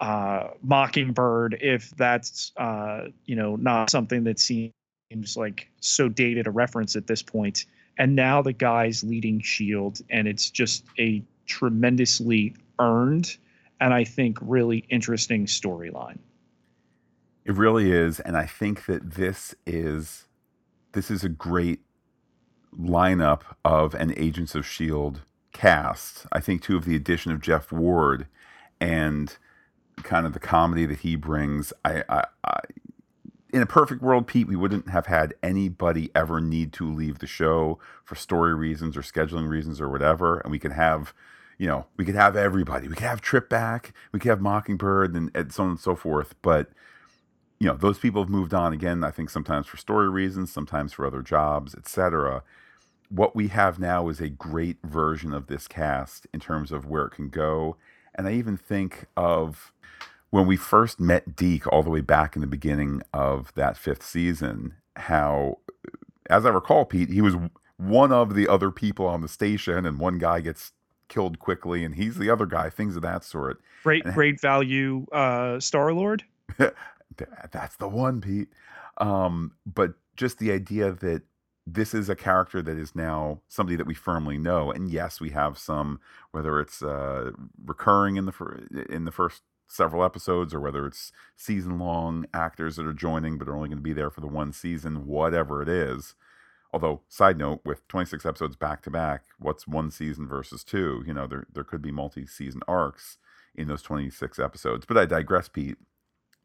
uh, 0.00 0.48
Mockingbird 0.62 1.58
if 1.60 1.90
that's 1.90 2.52
uh, 2.56 3.08
you 3.26 3.36
know 3.36 3.56
not 3.56 3.90
something 3.90 4.24
that 4.24 4.38
seems 4.38 4.72
like 5.36 5.68
so 5.80 6.08
dated 6.08 6.46
a 6.46 6.50
reference 6.50 6.96
at 6.96 7.06
this 7.06 7.22
point. 7.22 7.66
And 7.98 8.16
now 8.16 8.42
the 8.42 8.52
guy's 8.52 9.04
leading 9.04 9.40
Shield, 9.40 10.00
and 10.10 10.26
it's 10.26 10.50
just 10.50 10.84
a 10.98 11.22
tremendously 11.46 12.54
earned 12.78 13.36
and 13.82 13.92
I 13.92 14.04
think 14.04 14.38
really 14.40 14.86
interesting 14.90 15.46
storyline. 15.46 16.18
It 17.44 17.54
really 17.54 17.90
is, 17.90 18.20
and 18.20 18.36
I 18.36 18.46
think 18.46 18.86
that 18.86 19.14
this 19.14 19.56
is 19.66 20.28
this 20.92 21.10
is 21.10 21.24
a 21.24 21.28
great 21.28 21.80
lineup 22.78 23.40
of 23.64 23.94
an 23.94 24.14
Agents 24.16 24.54
of 24.54 24.64
Shield 24.64 25.22
cast. 25.52 26.26
I 26.30 26.38
think 26.38 26.62
too 26.62 26.76
of 26.76 26.84
the 26.84 26.94
addition 26.94 27.32
of 27.32 27.40
Jeff 27.40 27.72
Ward 27.72 28.28
and 28.80 29.36
kind 30.04 30.26
of 30.26 30.32
the 30.32 30.38
comedy 30.38 30.86
that 30.86 31.00
he 31.00 31.16
brings. 31.16 31.72
I, 31.84 32.04
I, 32.08 32.24
I, 32.44 32.60
in 33.52 33.60
a 33.60 33.66
perfect 33.66 34.00
world, 34.00 34.26
Pete, 34.26 34.48
we 34.48 34.56
wouldn't 34.56 34.88
have 34.88 35.06
had 35.06 35.34
anybody 35.42 36.10
ever 36.14 36.40
need 36.40 36.72
to 36.74 36.90
leave 36.92 37.18
the 37.18 37.26
show 37.26 37.78
for 38.04 38.14
story 38.14 38.54
reasons 38.54 38.96
or 38.96 39.02
scheduling 39.02 39.48
reasons 39.48 39.80
or 39.80 39.90
whatever, 39.90 40.38
and 40.38 40.50
we 40.50 40.58
could 40.58 40.72
have, 40.72 41.12
you 41.58 41.66
know, 41.66 41.86
we 41.96 42.04
could 42.04 42.14
have 42.14 42.34
everybody. 42.34 42.88
We 42.88 42.94
could 42.94 43.06
have 43.06 43.20
Trip 43.20 43.50
back. 43.50 43.92
We 44.10 44.18
could 44.18 44.30
have 44.30 44.40
Mockingbird 44.40 45.14
and, 45.14 45.30
and 45.34 45.52
so 45.52 45.64
on 45.64 45.70
and 45.70 45.80
so 45.80 45.94
forth. 45.94 46.34
But 46.40 46.70
you 47.62 47.68
know, 47.68 47.76
those 47.76 47.98
people 47.98 48.22
have 48.22 48.30
moved 48.30 48.54
on 48.54 48.72
again. 48.72 49.04
I 49.04 49.12
think 49.12 49.30
sometimes 49.30 49.68
for 49.68 49.76
story 49.76 50.08
reasons, 50.10 50.50
sometimes 50.50 50.92
for 50.94 51.06
other 51.06 51.22
jobs, 51.22 51.76
etc. 51.76 52.42
What 53.08 53.36
we 53.36 53.48
have 53.48 53.78
now 53.78 54.08
is 54.08 54.20
a 54.20 54.28
great 54.28 54.78
version 54.82 55.32
of 55.32 55.46
this 55.46 55.68
cast 55.68 56.26
in 56.32 56.40
terms 56.40 56.72
of 56.72 56.86
where 56.86 57.04
it 57.04 57.12
can 57.12 57.28
go. 57.28 57.76
And 58.16 58.26
I 58.26 58.32
even 58.32 58.56
think 58.56 59.06
of 59.16 59.72
when 60.32 60.46
we 60.46 60.56
first 60.56 60.98
met 60.98 61.36
Deke 61.36 61.66
all 61.66 61.82
the 61.82 61.90
way 61.90 62.00
back 62.00 62.34
in 62.34 62.40
the 62.40 62.46
beginning 62.46 63.02
of 63.12 63.52
that 63.54 63.76
fifth 63.76 64.02
season, 64.02 64.74
how, 64.96 65.58
as 66.30 66.46
I 66.46 66.48
recall, 66.48 66.86
Pete, 66.86 67.10
he 67.10 67.20
was 67.20 67.36
one 67.76 68.12
of 68.12 68.34
the 68.34 68.48
other 68.48 68.70
people 68.70 69.06
on 69.06 69.20
the 69.20 69.28
station, 69.28 69.84
and 69.84 69.98
one 69.98 70.16
guy 70.16 70.40
gets 70.40 70.72
killed 71.08 71.38
quickly, 71.38 71.84
and 71.84 71.96
he's 71.96 72.16
the 72.16 72.30
other 72.30 72.46
guy, 72.46 72.70
things 72.70 72.96
of 72.96 73.02
that 73.02 73.24
sort. 73.24 73.60
Great, 73.82 74.06
and, 74.06 74.14
great 74.14 74.40
value, 74.40 75.04
uh, 75.12 75.60
Star 75.60 75.92
Lord. 75.92 76.24
that's 77.52 77.76
the 77.76 77.88
one, 77.88 78.22
Pete. 78.22 78.48
Um, 78.96 79.52
but 79.66 79.92
just 80.16 80.38
the 80.38 80.50
idea 80.50 80.92
that 80.92 81.24
this 81.66 81.92
is 81.92 82.08
a 82.08 82.16
character 82.16 82.62
that 82.62 82.78
is 82.78 82.96
now 82.96 83.42
somebody 83.48 83.76
that 83.76 83.86
we 83.86 83.92
firmly 83.92 84.38
know, 84.38 84.70
and 84.72 84.90
yes, 84.90 85.20
we 85.20 85.28
have 85.30 85.58
some, 85.58 86.00
whether 86.30 86.58
it's 86.58 86.82
uh, 86.82 87.32
recurring 87.62 88.16
in 88.16 88.24
the 88.24 88.86
in 88.88 89.04
the 89.04 89.12
first 89.12 89.42
several 89.72 90.04
episodes 90.04 90.52
or 90.54 90.60
whether 90.60 90.86
it's 90.86 91.12
season 91.36 91.78
long 91.78 92.26
actors 92.34 92.76
that 92.76 92.86
are 92.86 92.92
joining 92.92 93.38
but 93.38 93.48
are 93.48 93.56
only 93.56 93.68
going 93.68 93.78
to 93.78 93.82
be 93.82 93.92
there 93.92 94.10
for 94.10 94.20
the 94.20 94.26
one 94.26 94.52
season, 94.52 95.06
whatever 95.06 95.62
it 95.62 95.68
is. 95.68 96.14
Although, 96.72 97.02
side 97.08 97.36
note, 97.36 97.60
with 97.64 97.86
26 97.88 98.24
episodes 98.24 98.56
back 98.56 98.82
to 98.82 98.90
back, 98.90 99.24
what's 99.38 99.66
one 99.68 99.90
season 99.90 100.26
versus 100.26 100.64
two? 100.64 101.02
You 101.06 101.12
know, 101.12 101.26
there, 101.26 101.46
there 101.52 101.64
could 101.64 101.82
be 101.82 101.92
multi 101.92 102.26
season 102.26 102.62
arcs 102.66 103.18
in 103.54 103.68
those 103.68 103.82
26 103.82 104.38
episodes. 104.38 104.86
But 104.86 104.96
I 104.98 105.04
digress, 105.04 105.48
Pete. 105.48 105.76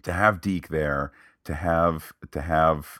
To 0.03 0.13
have 0.13 0.41
Deke 0.41 0.67
there, 0.67 1.11
to 1.45 1.53
have 1.55 2.13
to 2.31 2.41
have 2.41 2.99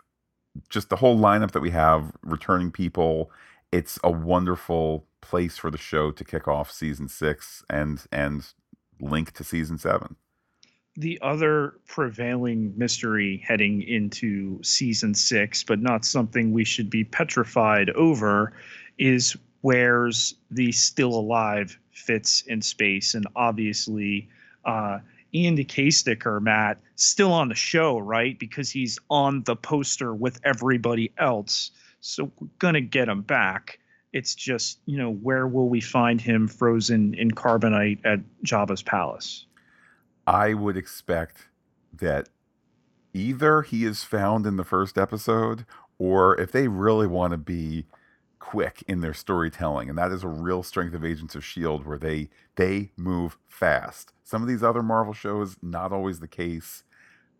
just 0.69 0.89
the 0.89 0.97
whole 0.97 1.17
lineup 1.17 1.51
that 1.51 1.61
we 1.61 1.71
have, 1.71 2.13
returning 2.23 2.71
people, 2.71 3.31
it's 3.71 3.99
a 4.03 4.11
wonderful 4.11 5.05
place 5.21 5.57
for 5.57 5.69
the 5.69 5.77
show 5.77 6.11
to 6.11 6.23
kick 6.23 6.47
off 6.47 6.71
season 6.71 7.07
six 7.07 7.63
and 7.69 8.05
and 8.11 8.53
link 8.99 9.33
to 9.33 9.43
season 9.43 9.77
seven. 9.77 10.15
The 10.95 11.19
other 11.21 11.75
prevailing 11.87 12.73
mystery 12.75 13.43
heading 13.45 13.83
into 13.83 14.61
season 14.63 15.13
six, 15.13 15.63
but 15.63 15.79
not 15.79 16.03
something 16.05 16.51
we 16.51 16.65
should 16.65 16.89
be 16.89 17.03
petrified 17.03 17.91
over, 17.91 18.53
is 18.97 19.35
where's 19.61 20.35
the 20.49 20.71
still 20.71 21.13
alive 21.13 21.77
Fitz 21.91 22.41
in 22.43 22.61
space. 22.61 23.13
And 23.13 23.27
obviously, 23.35 24.29
uh, 24.65 24.99
Iain 25.35 25.55
De 25.55 25.63
Caestecker, 25.63 26.41
Matt, 26.41 26.79
still 26.95 27.31
on 27.33 27.49
the 27.49 27.55
show, 27.55 27.99
right? 27.99 28.37
Because 28.39 28.69
he's 28.71 28.97
on 29.09 29.43
the 29.43 29.55
poster 29.55 30.13
with 30.13 30.39
everybody 30.43 31.11
else. 31.17 31.71
So 31.99 32.31
we're 32.39 32.47
going 32.59 32.75
to 32.75 32.81
get 32.81 33.09
him 33.09 33.21
back. 33.21 33.79
It's 34.13 34.35
just, 34.35 34.79
you 34.85 34.97
know, 34.97 35.11
where 35.11 35.47
will 35.47 35.69
we 35.69 35.81
find 35.81 36.19
him 36.19 36.47
frozen 36.47 37.13
in 37.13 37.31
carbonite 37.31 37.99
at 38.05 38.19
Jabba's 38.43 38.81
palace? 38.81 39.45
I 40.25 40.53
would 40.53 40.77
expect 40.77 41.49
that 41.93 42.29
either 43.13 43.61
he 43.61 43.85
is 43.85 44.03
found 44.03 44.45
in 44.45 44.57
the 44.57 44.63
first 44.63 44.97
episode, 44.97 45.65
or 45.97 46.39
if 46.39 46.51
they 46.51 46.67
really 46.67 47.07
want 47.07 47.31
to 47.31 47.37
be 47.37 47.85
quick 48.39 48.83
in 48.87 49.01
their 49.01 49.13
storytelling, 49.13 49.89
and 49.89 49.97
that 49.97 50.11
is 50.11 50.23
a 50.23 50.27
real 50.27 50.63
strength 50.63 50.93
of 50.93 51.03
Agents 51.03 51.35
of 51.35 51.43
Shield, 51.43 51.85
where 51.85 51.97
they 51.97 52.29
they 52.55 52.91
move 52.95 53.37
fast. 53.45 54.13
Some 54.23 54.41
of 54.41 54.47
these 54.47 54.63
other 54.63 54.83
Marvel 54.83 55.13
shows, 55.13 55.57
not 55.61 55.91
always 55.91 56.19
the 56.19 56.27
case. 56.27 56.83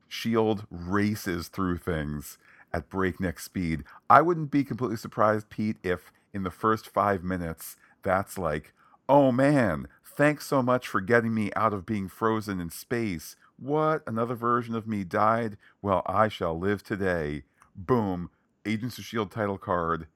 Shield 0.10 0.66
races 0.70 1.48
through 1.48 1.78
things 1.78 2.38
at 2.74 2.90
breakneck 2.90 3.40
speed. 3.40 3.84
I 4.10 4.22
wouldn't 4.22 4.52
be 4.52 4.64
completely 4.64 4.98
surprised, 4.98 5.50
Pete, 5.50 5.78
if 5.84 6.12
in 6.34 6.44
the 6.44 6.52
first 6.52 6.88
five 6.88 7.24
minutes 7.24 7.76
that's 8.04 8.38
like, 8.38 8.74
oh 9.10 9.32
man, 9.32 9.88
thanks 10.04 10.46
so 10.48 10.62
much 10.62 10.88
for 10.88 11.02
getting 11.02 11.34
me 11.34 11.52
out 11.56 11.74
of 11.74 11.86
being 11.86 12.08
frozen 12.08 12.60
in 12.60 12.70
space. 12.70 13.36
What? 13.58 14.04
Another 14.06 14.36
version 14.36 14.76
of 14.76 14.88
me 14.88 15.04
died? 15.04 15.58
Well, 15.82 16.04
I 16.06 16.28
shall 16.28 16.58
live 16.58 16.84
today. 16.84 17.44
Boom. 17.76 18.30
Agents 18.66 18.98
of 18.98 19.04
S.H.I.E.L.D. 19.04 19.32
title 19.34 19.58
card 19.58 20.08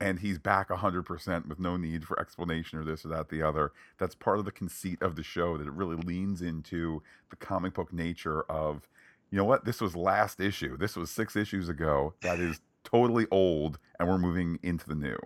and 0.00 0.18
he's 0.18 0.38
back 0.38 0.68
100% 0.68 1.46
with 1.46 1.58
no 1.58 1.76
need 1.76 2.04
for 2.04 2.18
explanation 2.20 2.78
or 2.78 2.84
this 2.84 3.04
or 3.04 3.08
that 3.08 3.28
the 3.28 3.42
other 3.42 3.72
that's 3.98 4.14
part 4.14 4.38
of 4.38 4.44
the 4.44 4.52
conceit 4.52 5.00
of 5.00 5.16
the 5.16 5.22
show 5.22 5.56
that 5.56 5.66
it 5.66 5.72
really 5.72 5.96
leans 5.96 6.42
into 6.42 7.02
the 7.30 7.36
comic 7.36 7.74
book 7.74 7.92
nature 7.92 8.42
of 8.50 8.88
you 9.30 9.38
know 9.38 9.44
what 9.44 9.64
this 9.64 9.80
was 9.80 9.96
last 9.96 10.40
issue 10.40 10.76
this 10.76 10.96
was 10.96 11.10
six 11.10 11.36
issues 11.36 11.68
ago 11.68 12.14
that 12.22 12.38
is 12.38 12.60
totally 12.82 13.26
old 13.30 13.78
and 13.98 14.08
we're 14.08 14.18
moving 14.18 14.58
into 14.62 14.86
the 14.86 14.94
new 14.94 15.18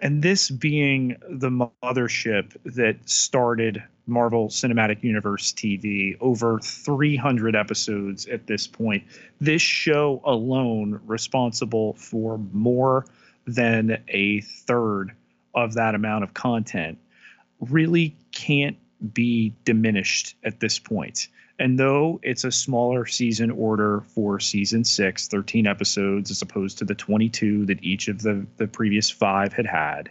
and 0.00 0.22
this 0.22 0.50
being 0.50 1.16
the 1.28 1.50
mothership 1.50 2.56
that 2.64 2.96
started 3.08 3.82
Marvel 4.06 4.48
Cinematic 4.48 5.02
Universe 5.02 5.52
TV, 5.52 6.16
over 6.20 6.58
300 6.58 7.54
episodes 7.54 8.26
at 8.26 8.46
this 8.46 8.66
point. 8.66 9.04
This 9.40 9.62
show 9.62 10.20
alone 10.24 11.00
responsible 11.06 11.94
for 11.94 12.38
more 12.52 13.06
than 13.46 14.02
a 14.08 14.40
third 14.40 15.12
of 15.54 15.74
that 15.74 15.94
amount 15.94 16.24
of 16.24 16.34
content 16.34 16.98
really 17.60 18.16
can't 18.32 18.76
be 19.12 19.54
diminished 19.64 20.36
at 20.44 20.60
this 20.60 20.78
point. 20.78 21.28
And 21.60 21.78
though 21.78 22.18
it's 22.22 22.44
a 22.44 22.50
smaller 22.50 23.04
season 23.04 23.50
order 23.50 24.02
for 24.14 24.40
season 24.40 24.82
six, 24.82 25.28
13 25.28 25.66
episodes, 25.66 26.30
as 26.30 26.40
opposed 26.40 26.78
to 26.78 26.86
the 26.86 26.94
22 26.94 27.66
that 27.66 27.84
each 27.84 28.08
of 28.08 28.22
the, 28.22 28.46
the 28.56 28.66
previous 28.66 29.10
five 29.10 29.52
had 29.52 29.66
had, 29.66 30.08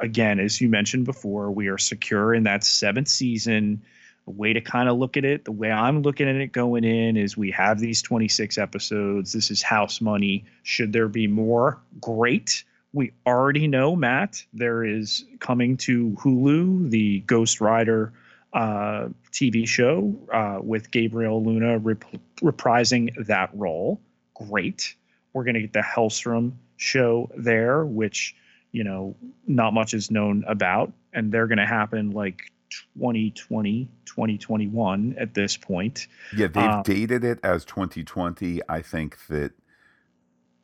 again, 0.00 0.40
as 0.40 0.60
you 0.60 0.68
mentioned 0.68 1.04
before, 1.04 1.52
we 1.52 1.68
are 1.68 1.78
secure 1.78 2.34
in 2.34 2.42
that 2.42 2.64
seventh 2.64 3.06
season 3.06 3.80
a 4.26 4.30
way 4.32 4.52
to 4.52 4.60
kind 4.60 4.88
of 4.88 4.98
look 4.98 5.16
at 5.16 5.24
it, 5.24 5.44
the 5.44 5.52
way 5.52 5.70
I'm 5.70 6.02
looking 6.02 6.28
at 6.28 6.34
it 6.34 6.48
going 6.48 6.82
in 6.82 7.16
is 7.16 7.36
we 7.36 7.52
have 7.52 7.78
these 7.78 8.02
26 8.02 8.58
episodes. 8.58 9.32
This 9.32 9.52
is 9.52 9.62
house 9.62 10.00
money. 10.00 10.44
Should 10.64 10.92
there 10.92 11.06
be 11.06 11.28
more? 11.28 11.80
Great. 12.00 12.64
We 12.92 13.12
already 13.24 13.68
know, 13.68 13.94
Matt, 13.94 14.42
there 14.52 14.82
is 14.82 15.24
coming 15.38 15.76
to 15.78 16.10
Hulu 16.18 16.90
the 16.90 17.20
Ghost 17.20 17.60
Rider 17.60 18.12
uh, 18.52 19.08
TV 19.32 19.66
show 19.66 20.14
uh, 20.32 20.58
with 20.62 20.90
Gabriel 20.90 21.42
Luna 21.42 21.78
rep- 21.78 22.04
reprising 22.40 23.26
that 23.26 23.50
role. 23.52 24.00
Great. 24.34 24.94
We're 25.32 25.44
going 25.44 25.54
to 25.54 25.60
get 25.60 25.72
the 25.72 25.80
Helstrom 25.80 26.52
show 26.76 27.30
there, 27.36 27.84
which, 27.84 28.34
you 28.72 28.84
know, 28.84 29.14
not 29.46 29.74
much 29.74 29.94
is 29.94 30.10
known 30.10 30.44
about. 30.46 30.92
And 31.12 31.32
they're 31.32 31.46
going 31.46 31.58
to 31.58 31.66
happen 31.66 32.10
like 32.10 32.50
2020 32.94 33.88
2021 34.06 35.14
at 35.18 35.34
this 35.34 35.56
point 35.56 36.08
yeah 36.36 36.48
they've 36.48 36.64
um, 36.64 36.82
dated 36.82 37.22
it 37.22 37.38
as 37.44 37.64
2020 37.64 38.60
i 38.68 38.82
think 38.82 39.16
that 39.28 39.52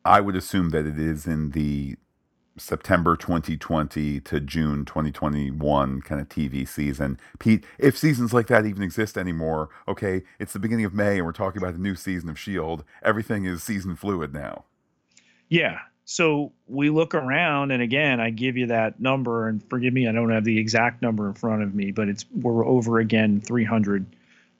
i 0.03 0.19
would 0.19 0.35
assume 0.35 0.69
that 0.71 0.85
it 0.85 0.99
is 0.99 1.25
in 1.25 1.51
the 1.51 1.95
september 2.57 3.15
2020 3.15 4.19
to 4.19 4.39
june 4.39 4.85
2021 4.85 6.01
kind 6.01 6.21
of 6.21 6.29
tv 6.29 6.67
season. 6.67 7.19
Pete 7.39 7.65
if 7.79 7.97
seasons 7.97 8.33
like 8.33 8.47
that 8.47 8.65
even 8.65 8.83
exist 8.83 9.17
anymore 9.17 9.69
okay 9.87 10.23
it's 10.39 10.53
the 10.53 10.59
beginning 10.59 10.85
of 10.85 10.93
may 10.93 11.17
and 11.17 11.25
we're 11.25 11.31
talking 11.31 11.61
about 11.61 11.73
the 11.73 11.79
new 11.79 11.95
season 11.95 12.29
of 12.29 12.37
shield 12.37 12.83
everything 13.03 13.45
is 13.45 13.63
season 13.63 13.95
fluid 13.95 14.33
now. 14.33 14.65
Yeah. 15.49 15.79
So 16.05 16.51
we 16.67 16.89
look 16.89 17.15
around, 17.15 17.71
and 17.71 17.81
again, 17.81 18.19
I 18.19 18.29
give 18.29 18.57
you 18.57 18.67
that 18.67 18.99
number, 18.99 19.47
and 19.47 19.63
forgive 19.69 19.93
me, 19.93 20.07
I 20.07 20.11
don't 20.11 20.31
have 20.31 20.43
the 20.43 20.57
exact 20.57 21.01
number 21.01 21.27
in 21.27 21.33
front 21.33 21.63
of 21.63 21.73
me, 21.73 21.91
but 21.91 22.09
it's 22.09 22.25
we're 22.31 22.65
over 22.65 22.99
again 22.99 23.39
300 23.39 24.05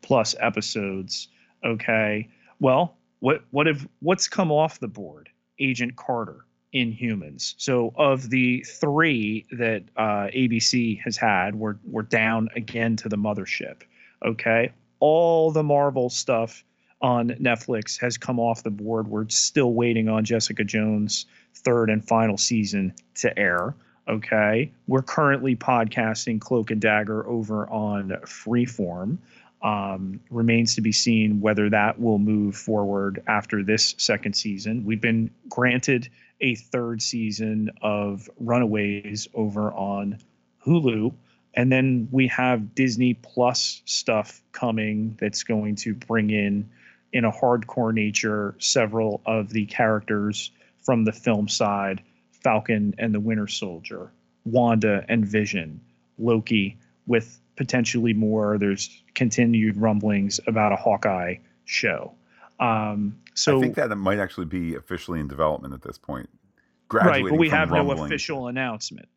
plus 0.01 0.35
episodes. 0.39 1.27
Okay, 1.65 2.29
well, 2.59 2.95
what 3.19 3.43
what 3.51 3.67
have 3.67 3.87
what's 3.99 4.27
come 4.27 4.51
off 4.51 4.79
the 4.79 4.87
board? 4.87 5.29
Agent 5.59 5.95
Carter, 5.95 6.45
Inhumans. 6.73 7.55
So 7.57 7.93
of 7.95 8.29
the 8.29 8.63
three 8.67 9.45
that 9.51 9.83
uh, 9.95 10.27
ABC 10.33 10.99
has 11.01 11.17
had, 11.17 11.55
we're 11.55 11.75
we're 11.85 12.03
down 12.03 12.49
again 12.55 12.95
to 12.97 13.09
the 13.09 13.17
mothership. 13.17 13.81
Okay, 14.25 14.71
all 14.99 15.51
the 15.51 15.63
Marvel 15.63 16.09
stuff 16.09 16.63
on 17.01 17.31
Netflix 17.31 17.99
has 17.99 18.17
come 18.17 18.39
off 18.39 18.63
the 18.63 18.71
board. 18.71 19.07
We're 19.07 19.27
still 19.27 19.73
waiting 19.73 20.07
on 20.07 20.23
Jessica 20.23 20.63
Jones' 20.63 21.25
third 21.53 21.89
and 21.89 22.03
final 22.03 22.37
season 22.37 22.93
to 23.15 23.37
air. 23.37 23.75
Okay. 24.07 24.71
We're 24.87 25.01
currently 25.01 25.55
podcasting 25.55 26.39
Cloak 26.39 26.71
and 26.71 26.81
Dagger 26.81 27.27
over 27.27 27.67
on 27.69 28.09
Freeform. 28.25 29.17
Um, 29.61 30.19
remains 30.29 30.75
to 30.75 30.81
be 30.81 30.91
seen 30.91 31.39
whether 31.39 31.69
that 31.69 31.97
will 31.97 32.19
move 32.19 32.57
forward 32.57 33.23
after 33.27 33.63
this 33.63 33.95
second 33.97 34.33
season. 34.33 34.83
We've 34.83 34.99
been 34.99 35.31
granted 35.47 36.09
a 36.43 36.55
third 36.55 37.01
season 37.01 37.71
of 37.81 38.29
Runaways 38.37 39.27
over 39.33 39.71
on 39.71 40.19
Hulu. 40.65 41.13
And 41.55 41.71
then 41.71 42.09
we 42.11 42.27
have 42.27 42.75
Disney 42.75 43.13
Plus 43.15 43.81
stuff 43.85 44.43
coming 44.51 45.17
that's 45.19 45.43
going 45.43 45.75
to 45.77 45.95
bring 45.95 46.29
in 46.29 46.69
in 47.13 47.25
a 47.25 47.31
hardcore 47.31 47.93
nature 47.93 48.55
several 48.59 49.21
of 49.25 49.49
the 49.49 49.65
characters 49.65 50.51
from 50.81 51.05
the 51.05 51.11
film 51.11 51.47
side 51.47 52.03
Falcon 52.43 52.93
and 52.97 53.15
the 53.15 53.19
Winter 53.21 53.47
Soldier, 53.47 54.11
Wanda 54.43 55.05
and 55.07 55.25
Vision, 55.25 55.79
Loki, 56.19 56.77
with 57.07 57.39
potentially 57.55 58.13
more. 58.13 58.57
There's 58.57 59.01
continued 59.13 59.77
rumblings 59.77 60.41
about 60.45 60.73
a 60.73 60.75
Hawkeye 60.75 61.35
show. 61.63 62.13
Um, 62.63 63.19
so 63.33 63.57
I 63.57 63.61
think 63.61 63.75
that 63.75 63.91
it 63.91 63.95
might 63.95 64.19
actually 64.19 64.45
be 64.45 64.75
officially 64.75 65.19
in 65.19 65.27
development 65.27 65.73
at 65.73 65.81
this 65.81 65.97
point. 65.97 66.29
Right, 66.91 67.23
but 67.27 67.37
we 67.37 67.49
have 67.49 67.71
rumbling. 67.71 67.97
no 67.97 68.05
official 68.05 68.47
announcement. 68.47 69.09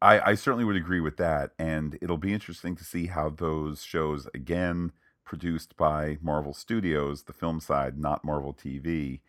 I, 0.00 0.30
I 0.30 0.34
certainly 0.34 0.64
would 0.64 0.76
agree 0.76 1.00
with 1.00 1.18
that, 1.18 1.52
and 1.58 1.98
it'll 2.00 2.18
be 2.18 2.32
interesting 2.32 2.74
to 2.76 2.84
see 2.84 3.06
how 3.06 3.30
those 3.30 3.82
shows 3.82 4.26
again 4.34 4.92
produced 5.24 5.76
by 5.76 6.18
Marvel 6.20 6.54
Studios, 6.54 7.24
the 7.24 7.32
film 7.32 7.60
side, 7.60 7.98
not 7.98 8.24
Marvel 8.24 8.54
TV. 8.54 9.20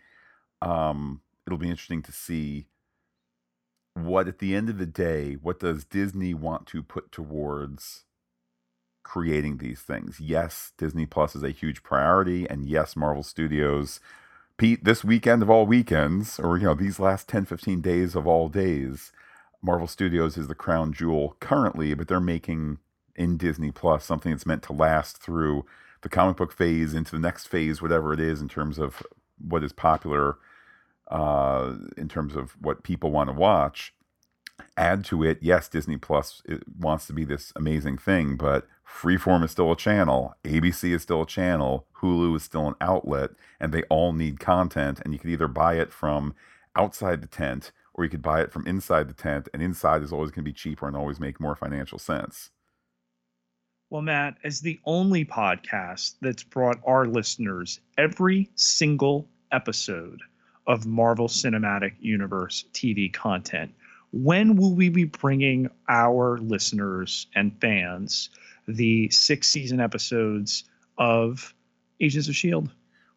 Um, 0.62 1.22
it'll 1.46 1.60
be 1.60 1.70
interesting 1.70 2.02
to 2.04 2.12
see 2.12 2.68
what, 3.94 4.28
at 4.28 4.40
the 4.40 4.56
end 4.56 4.70
of 4.70 4.78
the 4.78 4.86
day, 4.86 5.34
what 5.34 5.60
does 5.60 5.84
Disney 5.84 6.34
want 6.34 6.66
to 6.68 6.82
put 6.82 7.12
towards 7.12 8.06
creating 9.10 9.58
these 9.58 9.82
things? 9.82 10.20
Yes, 10.20 10.72
Disney 10.78 11.08
Plus 11.08 11.36
is 11.36 11.42
a 11.42 11.50
huge 11.50 11.82
priority, 11.82 12.48
and 12.48 12.68
yes, 12.68 12.96
Marvel 12.96 13.24
Studios. 13.24 14.00
Pete, 14.58 14.84
this 14.84 15.04
weekend 15.04 15.42
of 15.42 15.50
all 15.50 15.66
weekends, 15.66 16.40
or 16.40 16.58
you 16.58 16.66
know, 16.66 16.76
these 16.76 17.00
last 17.00 17.28
10, 17.28 17.46
15 17.46 17.82
days 17.82 18.16
of 18.16 18.28
all 18.28 18.50
days, 18.50 19.12
Marvel 19.64 19.88
Studios 19.88 20.38
is 20.38 20.48
the 20.48 20.54
crown 20.54 20.94
jewel 20.94 21.36
currently, 21.40 21.96
but 21.96 22.08
they're 22.08 22.20
making 22.20 22.78
in 23.16 23.36
Disney 23.36 23.72
Plus 23.72 24.06
something 24.06 24.32
that's 24.32 24.46
meant 24.46 24.62
to 24.64 24.74
last 24.74 25.18
through 25.18 25.66
the 26.02 26.10
comic 26.10 26.38
book 26.38 26.52
phase 26.52 26.94
into 26.94 27.12
the 27.12 27.20
next 27.20 27.48
phase, 27.48 27.82
whatever 27.82 28.14
it 28.14 28.20
is 28.20 28.42
in 28.42 28.48
terms 28.48 28.78
of 28.78 29.02
what 29.40 29.64
is 29.64 29.74
popular, 29.74 30.38
uh, 31.08 31.74
in 31.98 32.08
terms 32.08 32.36
of 32.36 32.52
what 32.62 32.84
people 32.84 33.10
want 33.10 33.28
to 33.28 33.36
watch. 33.36 33.92
Add 34.80 35.04
to 35.06 35.24
it, 35.24 35.40
yes, 35.42 35.68
Disney 35.68 35.98
Plus 35.98 36.42
uh, 36.50 36.56
wants 36.80 37.06
to 37.08 37.14
be 37.14 37.26
this 37.26 37.52
amazing 37.58 37.98
thing, 37.98 38.38
but 38.38 38.66
Freeform 38.88 39.44
is 39.44 39.52
still 39.52 39.74
a 39.74 39.76
channel, 39.76 40.36
ABC 40.46 40.94
is 40.96 41.04
still 41.04 41.24
a 41.24 41.28
channel, 41.28 41.86
Hulu 41.98 42.38
is 42.38 42.44
still 42.44 42.66
an 42.66 42.76
outlet, 42.80 43.32
and 43.60 43.74
they 43.74 43.84
all 43.84 44.14
need 44.14 44.40
content. 44.40 45.02
And 45.04 45.14
you 45.14 45.20
could 45.20 45.30
either 45.32 45.50
buy 45.50 45.76
it 45.76 45.92
from 45.92 46.34
outside 46.78 47.22
the 47.22 47.28
tent 47.28 47.74
or 47.94 48.06
you 48.06 48.10
could 48.10 48.22
buy 48.22 48.40
it 48.42 48.54
from 48.54 48.66
inside 48.66 49.10
the 49.10 49.14
tent, 49.14 49.50
and 49.54 49.62
inside 49.62 50.02
is 50.02 50.14
always 50.14 50.32
going 50.32 50.46
to 50.46 50.50
be 50.50 50.54
cheaper 50.54 50.88
and 50.88 50.96
always 50.96 51.20
make 51.20 51.42
more 51.42 51.58
financial 51.58 52.00
sense. 52.00 52.50
Well, 53.90 54.02
Matt, 54.02 54.38
as 54.46 54.62
the 54.62 54.80
only 54.86 55.26
podcast 55.26 56.16
that's 56.22 56.44
brought 56.44 56.80
our 56.86 57.06
listeners 57.06 57.82
every 57.98 58.50
single 58.56 59.28
episode 59.52 60.22
of 60.68 60.86
Marvel 60.86 61.28
Cinematic 61.28 61.94
Universe 62.00 62.64
TV 62.72 63.12
content, 63.12 63.74
when 64.12 64.56
will 64.56 64.74
we 64.74 64.90
be 64.90 65.06
bringing 65.06 65.70
our 65.88 66.38
listeners 66.40 67.28
and 67.36 67.56
fans 67.62 68.30
the 68.68 69.10
six 69.10 69.48
season 69.48 69.80
episodes 69.80 70.64
of 70.98 71.54
Agents 72.00 72.28
of 72.28 72.32
S.H.I.E.L.D.? 72.34 72.72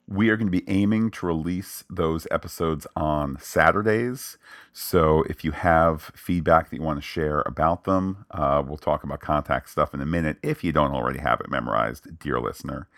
we 0.09 0.29
are 0.29 0.37
going 0.37 0.51
to 0.51 0.59
be 0.59 0.69
aiming 0.69 1.11
to 1.11 1.27
release 1.27 1.85
those 1.89 2.27
episodes 2.31 2.87
on 2.97 3.39
Saturdays. 3.41 4.37
So 4.73 5.23
if 5.29 5.45
you 5.45 5.53
have 5.53 6.11
feedback 6.15 6.71
that 6.71 6.77
you 6.77 6.83
want 6.83 6.99
to 6.99 7.07
share 7.07 7.43
about 7.47 7.85
them, 7.85 8.27
uh, 8.31 8.63
we'll 8.67 8.79
talk 8.79 9.05
about 9.05 9.21
contact 9.21 9.71
stuff 9.71 9.95
in 9.95 10.01
a 10.01 10.07
minute 10.07 10.39
if 10.43 10.65
you 10.65 10.73
don't 10.73 10.93
already 10.93 11.21
have 11.21 11.41
it 11.41 11.51
memorized, 11.51 12.19
dear 12.19 12.41
listener. 12.41 12.89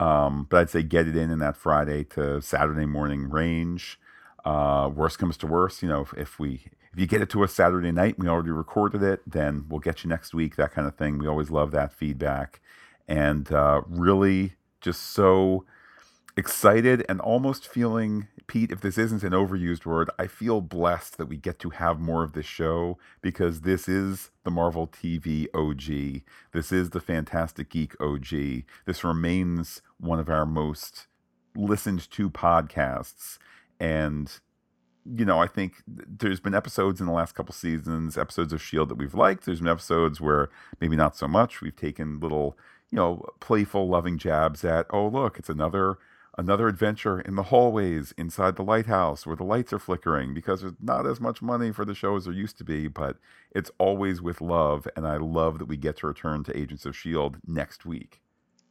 Um, 0.00 0.46
but 0.48 0.60
I'd 0.60 0.70
say 0.70 0.82
get 0.82 1.08
it 1.08 1.16
in 1.16 1.30
in 1.30 1.38
that 1.40 1.56
Friday 1.56 2.04
to 2.04 2.40
Saturday 2.40 2.86
morning 2.86 3.30
range. 3.30 3.98
Uh, 4.44 4.90
worst 4.94 5.18
comes 5.18 5.36
to 5.38 5.46
worst, 5.46 5.82
you 5.82 5.88
know, 5.88 6.02
if, 6.02 6.14
if 6.14 6.38
we 6.38 6.66
if 6.94 7.00
you 7.00 7.06
get 7.08 7.20
it 7.20 7.28
to 7.30 7.42
us 7.42 7.52
Saturday 7.52 7.90
night, 7.90 8.20
we 8.20 8.28
already 8.28 8.52
recorded 8.52 9.02
it, 9.02 9.20
then 9.26 9.66
we'll 9.68 9.80
get 9.80 10.04
you 10.04 10.08
next 10.08 10.32
week. 10.32 10.54
That 10.54 10.70
kind 10.72 10.86
of 10.86 10.94
thing. 10.94 11.18
We 11.18 11.26
always 11.26 11.50
love 11.50 11.72
that 11.72 11.92
feedback, 11.92 12.60
and 13.08 13.50
uh, 13.50 13.82
really 13.88 14.52
just 14.80 15.02
so 15.02 15.64
excited 16.36 17.04
and 17.08 17.20
almost 17.20 17.66
feeling 17.66 18.28
Pete, 18.46 18.70
if 18.70 18.80
this 18.80 18.96
isn't 18.96 19.24
an 19.24 19.32
overused 19.32 19.86
word, 19.86 20.08
I 20.18 20.28
feel 20.28 20.60
blessed 20.60 21.18
that 21.18 21.26
we 21.26 21.36
get 21.36 21.58
to 21.60 21.70
have 21.70 21.98
more 21.98 22.22
of 22.22 22.32
this 22.32 22.46
show 22.46 22.98
because 23.22 23.62
this 23.62 23.88
is 23.88 24.30
the 24.44 24.50
Marvel 24.50 24.86
TV 24.86 25.46
OG. 25.52 26.22
This 26.52 26.70
is 26.70 26.90
the 26.90 27.00
Phantastic 27.00 27.70
Geek 27.70 28.00
OG. 28.00 28.64
This 28.84 29.02
remains 29.02 29.82
one 29.98 30.20
of 30.20 30.28
our 30.28 30.46
most 30.46 31.06
listened 31.56 32.08
to 32.10 32.30
podcasts. 32.30 33.38
And, 33.80 34.30
you 35.04 35.24
know, 35.24 35.38
I 35.38 35.46
think 35.46 35.82
there's 35.86 36.40
been 36.40 36.54
episodes 36.54 37.00
in 37.00 37.06
the 37.06 37.12
last 37.12 37.34
couple 37.34 37.54
seasons, 37.54 38.16
episodes 38.16 38.52
of 38.52 38.60
S.H.I.E.L.D. 38.60 38.88
that 38.88 38.98
we've 38.98 39.14
liked. 39.14 39.44
There's 39.44 39.60
been 39.60 39.68
episodes 39.68 40.20
where 40.20 40.48
maybe 40.80 40.96
not 40.96 41.16
so 41.16 41.28
much. 41.28 41.60
We've 41.60 41.76
taken 41.76 42.20
little, 42.20 42.56
you 42.90 42.96
know, 42.96 43.24
playful, 43.40 43.88
loving 43.88 44.18
jabs 44.18 44.64
at, 44.64 44.86
oh, 44.90 45.08
look, 45.08 45.38
it's 45.38 45.48
another 45.50 45.98
another 46.36 46.66
adventure 46.66 47.20
in 47.20 47.36
the 47.36 47.44
hallways 47.44 48.12
inside 48.18 48.56
the 48.56 48.62
lighthouse 48.64 49.24
where 49.24 49.36
the 49.36 49.44
lights 49.44 49.72
are 49.72 49.78
flickering 49.78 50.34
because 50.34 50.62
there's 50.62 50.74
not 50.80 51.06
as 51.06 51.20
much 51.20 51.40
money 51.40 51.70
for 51.70 51.84
the 51.84 51.94
show 51.94 52.16
as 52.16 52.24
there 52.24 52.34
used 52.34 52.58
to 52.58 52.64
be, 52.64 52.88
but 52.88 53.16
it's 53.54 53.70
always 53.78 54.20
with 54.20 54.40
love. 54.40 54.88
And 54.96 55.06
I 55.06 55.16
love 55.18 55.60
that 55.60 55.66
we 55.66 55.76
get 55.76 55.98
to 55.98 56.08
return 56.08 56.42
to 56.44 56.58
Agents 56.58 56.86
of 56.86 56.94
S.H.I.E.L.D. 56.94 57.38
next 57.46 57.86
week. 57.86 58.20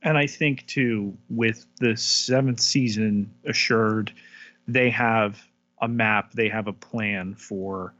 And 0.01 0.17
I 0.17 0.27
think, 0.27 0.67
too, 0.67 1.17
with 1.29 1.65
the 1.79 1.95
seventh 1.95 2.59
season 2.59 3.33
assured, 3.45 4.11
they 4.67 4.89
have 4.89 5.41
a 5.83 5.87
map, 5.87 6.33
they 6.33 6.49
have 6.49 6.67
a 6.67 6.73
plan 6.73 7.35
for 7.35 7.93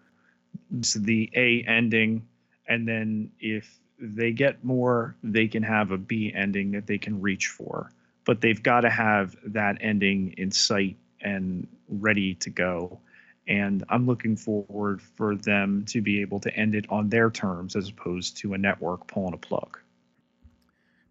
the 0.72 1.30
A 1.36 1.64
ending. 1.68 2.28
And 2.68 2.88
then 2.88 3.32
if 3.40 3.80
they 4.00 4.32
get 4.32 4.64
more, 4.64 5.16
they 5.24 5.48
can 5.48 5.64
have 5.64 5.92
a 5.92 5.98
B 5.98 6.32
ending 6.34 6.72
that 6.72 6.88
they 6.88 6.98
can 6.98 7.22
reach 7.22 7.48
for 7.48 7.92
but 8.26 8.42
they've 8.42 8.62
got 8.62 8.82
to 8.82 8.90
have 8.90 9.36
that 9.46 9.78
ending 9.82 10.34
in 10.38 10.52
sight 10.52 10.98
and 11.22 11.68
ready 11.90 12.36
to 12.36 12.50
go. 12.50 13.00
And 13.48 13.84
I'm 13.90 14.06
looking 14.06 14.36
forward 14.36 15.02
for 15.02 15.36
them 15.36 15.84
to 15.88 16.02
be 16.02 16.22
able 16.22 16.40
to 16.42 16.56
end 16.56 16.76
it 16.76 16.86
on 16.90 17.10
their 17.10 17.30
terms 17.30 17.76
as 17.76 17.90
opposed 17.90 18.38
to 18.38 18.54
a 18.54 18.58
network 18.58 19.08
pulling 19.08 19.34
a 19.34 19.38
plug. 19.38 19.80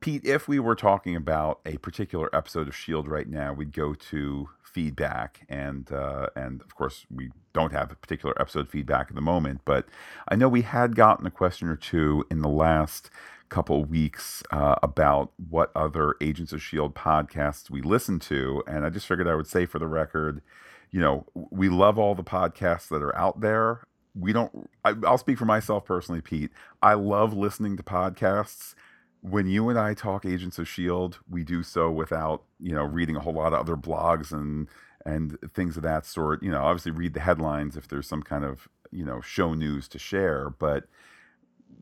Pete, 0.02 0.24
if 0.24 0.48
we 0.48 0.58
were 0.58 0.74
talking 0.74 1.14
about 1.14 1.60
a 1.64 1.76
particular 1.78 2.28
episode 2.34 2.66
of 2.66 2.74
Shield 2.74 3.06
right 3.06 3.28
now, 3.28 3.52
we'd 3.52 3.72
go 3.72 3.94
to 3.94 4.48
feedback, 4.62 5.46
and 5.48 5.92
uh, 5.92 6.26
and 6.34 6.60
of 6.60 6.74
course 6.74 7.06
we 7.08 7.30
don't 7.52 7.72
have 7.72 7.92
a 7.92 7.94
particular 7.94 8.34
episode 8.40 8.68
feedback 8.68 9.06
at 9.10 9.14
the 9.14 9.20
moment. 9.20 9.60
But 9.64 9.86
I 10.28 10.34
know 10.34 10.48
we 10.48 10.62
had 10.62 10.96
gotten 10.96 11.24
a 11.24 11.30
question 11.30 11.68
or 11.68 11.76
two 11.76 12.26
in 12.30 12.42
the 12.42 12.48
last 12.48 13.10
couple 13.48 13.84
weeks 13.84 14.42
uh, 14.50 14.74
about 14.82 15.30
what 15.50 15.70
other 15.76 16.16
Agents 16.20 16.52
of 16.52 16.58
S.H.I.E.L.D. 16.58 16.94
podcasts 16.94 17.70
we 17.70 17.80
listen 17.80 18.18
to. 18.18 18.64
And 18.66 18.84
I 18.84 18.88
just 18.88 19.06
figured 19.06 19.28
I 19.28 19.36
would 19.36 19.46
say 19.46 19.66
for 19.66 19.78
the 19.78 19.86
record, 19.86 20.42
you 20.90 21.00
know, 21.00 21.26
we 21.34 21.68
love 21.68 21.96
all 21.96 22.14
the 22.16 22.24
podcasts 22.24 22.88
that 22.88 23.02
are 23.02 23.16
out 23.16 23.40
there. 23.40 23.82
We 24.18 24.32
don't, 24.32 24.68
I, 24.84 24.94
I'll 25.06 25.18
speak 25.18 25.38
for 25.38 25.44
myself 25.44 25.84
personally, 25.84 26.22
Pete. 26.22 26.50
I 26.82 26.94
love 26.94 27.34
listening 27.34 27.76
to 27.76 27.82
podcasts. 27.82 28.74
When 29.22 29.46
you 29.46 29.68
and 29.68 29.78
I 29.78 29.94
talk 29.94 30.26
Agents 30.26 30.58
of 30.58 30.66
S.H.I.E.L.D., 30.66 31.18
we 31.30 31.44
do 31.44 31.62
so 31.62 31.90
without, 31.90 32.42
you 32.60 32.74
know, 32.74 32.84
reading 32.84 33.16
a 33.16 33.20
whole 33.20 33.34
lot 33.34 33.52
of 33.52 33.60
other 33.60 33.76
blogs 33.76 34.32
and, 34.32 34.68
and 35.06 35.38
things 35.54 35.76
of 35.76 35.82
that 35.84 36.04
sort. 36.04 36.42
You 36.42 36.50
know, 36.50 36.62
obviously 36.62 36.92
read 36.92 37.14
the 37.14 37.20
headlines 37.20 37.76
if 37.76 37.88
there's 37.88 38.08
some 38.08 38.22
kind 38.22 38.44
of, 38.44 38.68
you 38.90 39.04
know, 39.04 39.20
show 39.20 39.54
news 39.54 39.88
to 39.88 39.98
share. 39.98 40.50
But, 40.50 40.84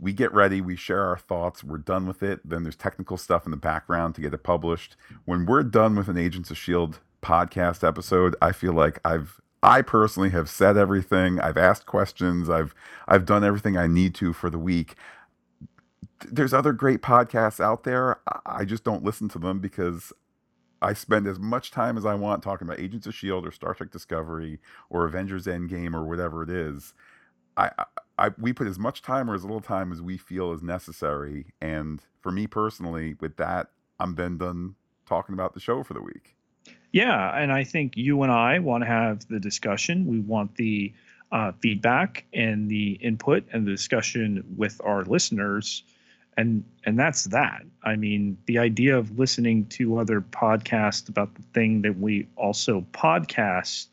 we 0.00 0.12
get 0.12 0.33
ready, 0.33 0.61
we 0.61 0.76
share 0.76 1.05
our 1.05 1.18
thoughts, 1.18 1.62
we're 1.62 1.79
done 1.79 2.07
with 2.07 2.22
it. 2.22 2.40
Then 2.48 2.62
there's 2.62 2.76
technical 2.76 3.16
stuff 3.16 3.44
in 3.44 3.50
the 3.50 3.57
background 3.57 4.14
to 4.14 4.20
get 4.20 4.33
it 4.33 4.42
published. 4.42 4.96
When 5.26 5.44
we're 5.44 5.62
done 5.62 5.94
with 5.94 6.09
an 6.09 6.16
Agents 6.16 6.50
of 6.50 6.57
Shield 6.57 7.00
podcast 7.22 7.87
episode, 7.87 8.35
I 8.40 8.53
feel 8.53 8.72
like 8.72 8.98
I've 9.05 9.40
I 9.62 9.83
personally 9.83 10.31
have 10.31 10.48
said 10.48 10.79
everything. 10.79 11.38
I've 11.38 11.59
asked 11.59 11.85
questions. 11.85 12.48
I've 12.48 12.74
I've 13.07 13.26
done 13.26 13.44
everything 13.44 13.76
I 13.76 13.87
need 13.87 14.14
to 14.16 14.33
for 14.33 14.48
the 14.48 14.59
week. 14.59 14.94
There's 16.24 16.52
other 16.52 16.72
great 16.72 17.02
podcasts 17.02 17.61
out 17.61 17.85
there. 17.85 18.20
I 18.46 18.64
just 18.64 18.85
don't 18.85 19.04
listen 19.04 19.28
to 19.30 19.38
them 19.38 19.61
because 19.61 20.12
I 20.83 20.92
spend 20.94 21.26
as 21.26 21.38
much 21.38 21.70
time 21.70 21.96
as 21.96 22.06
I 22.06 22.14
want 22.14 22.42
talking 22.42 22.66
about 22.66 22.80
Agents 22.80 23.06
of 23.06 23.14
Shield 23.14 23.46
or 23.46 23.50
Star 23.50 23.74
Trek 23.74 23.90
Discovery 23.90 24.59
or 24.88 25.04
Avengers 25.04 25.46
Endgame 25.46 25.94
or 25.94 26.04
whatever 26.04 26.42
it 26.42 26.50
is. 26.50 26.94
I, 27.56 27.70
I, 28.18 28.30
we 28.38 28.52
put 28.52 28.66
as 28.66 28.78
much 28.78 29.02
time 29.02 29.30
or 29.30 29.35
as 29.35 29.42
little 29.42 29.61
time 29.61 29.92
as 29.92 30.00
we 30.00 30.16
feel 30.16 30.52
is 30.52 30.62
necessary. 30.62 31.52
And 31.61 32.02
for 32.20 32.30
me 32.33 32.46
personally, 32.46 33.16
with 33.20 33.37
that, 33.37 33.70
I'm 33.98 34.14
then 34.14 34.38
done 34.38 34.76
talking 35.06 35.33
about 35.33 35.54
the 35.54 35.61
show 35.61 35.83
for 35.83 35.94
the 35.94 36.02
week. 36.02 36.37
Yeah, 36.92 37.37
and 37.37 37.52
I 37.52 37.64
think 37.64 37.96
you 37.96 38.22
and 38.22 38.33
I 38.33 38.59
want 38.59 38.83
to 38.83 38.88
have 38.88 39.26
the 39.28 39.38
discussion. 39.38 40.06
We 40.06 40.20
want 40.20 40.56
the 40.56 40.92
uh, 41.30 41.52
feedback 41.61 42.24
and 42.33 42.68
the 42.68 42.92
input 42.92 43.44
and 43.52 43.66
the 43.66 43.70
discussion 43.70 44.44
with 44.56 44.80
our 44.85 45.04
listeners, 45.04 45.85
and 46.40 46.64
and 46.85 46.98
that's 46.98 47.24
that. 47.24 47.62
I 47.85 47.96
mean, 47.96 48.38
the 48.46 48.59
idea 48.59 48.96
of 48.96 49.18
listening 49.18 49.66
to 49.66 49.98
other 49.98 50.20
podcasts 50.20 51.09
about 51.09 51.35
the 51.35 51.42
thing 51.55 51.83
that 51.83 51.98
we 51.98 52.26
also 52.37 52.85
podcast 52.92 53.87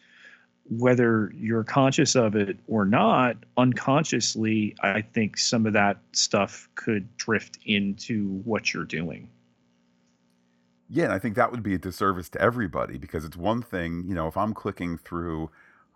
whether 0.69 1.31
you're 1.35 1.63
conscious 1.63 2.15
of 2.15 2.35
it 2.35 2.57
or 2.67 2.85
not, 2.85 3.37
unconsciously, 3.55 4.75
I 4.81 5.01
think 5.01 5.37
some 5.37 5.65
of 5.65 5.73
that 5.73 5.97
stuff 6.11 6.67
could 6.75 7.15
drift 7.17 7.59
into 7.65 8.41
what 8.43 8.73
you're 8.73 8.83
doing. 8.83 9.29
Yeah, 10.89 11.05
and 11.05 11.13
I 11.13 11.19
think 11.19 11.35
that 11.35 11.51
would 11.51 11.63
be 11.63 11.73
a 11.73 11.77
disservice 11.77 12.29
to 12.29 12.41
everybody 12.41 12.97
because 12.97 13.25
it's 13.25 13.37
one 13.37 13.61
thing, 13.61 14.05
you 14.07 14.15
know, 14.15 14.27
if 14.27 14.37
I'm 14.37 14.53
clicking 14.53 14.97
through 14.97 15.49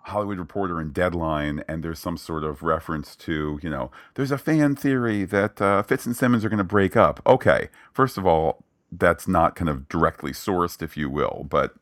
Hollywood 0.04 0.40
Reporter 0.40 0.80
and 0.80 0.94
Deadline 0.94 1.64
and 1.68 1.84
there's 1.84 2.00
some 2.00 2.18
sort 2.18 2.44
of 2.44 2.64
reference 2.64 3.16
to, 3.18 3.60
you 3.62 3.70
know, 3.70 3.92
there's 4.16 4.32
a 4.32 4.38
fan 4.38 4.76
theory 4.76 5.26
that 5.26 5.62
uh, 5.62 5.84
Fitz 5.84 6.06
and 6.06 6.16
Simmons 6.16 6.44
are 6.44 6.50
going 6.50 6.58
to 6.58 6.64
break 6.64 6.96
up. 6.96 7.22
Okay, 7.26 7.70
first 7.94 8.18
of 8.18 8.26
all, 8.26 8.64
that's 8.92 9.28
not 9.28 9.56
kind 9.56 9.70
of 9.70 9.88
directly 9.88 10.32
sourced, 10.32 10.82
if 10.82 10.98
you 10.98 11.10
will, 11.10 11.46
but 11.50 11.76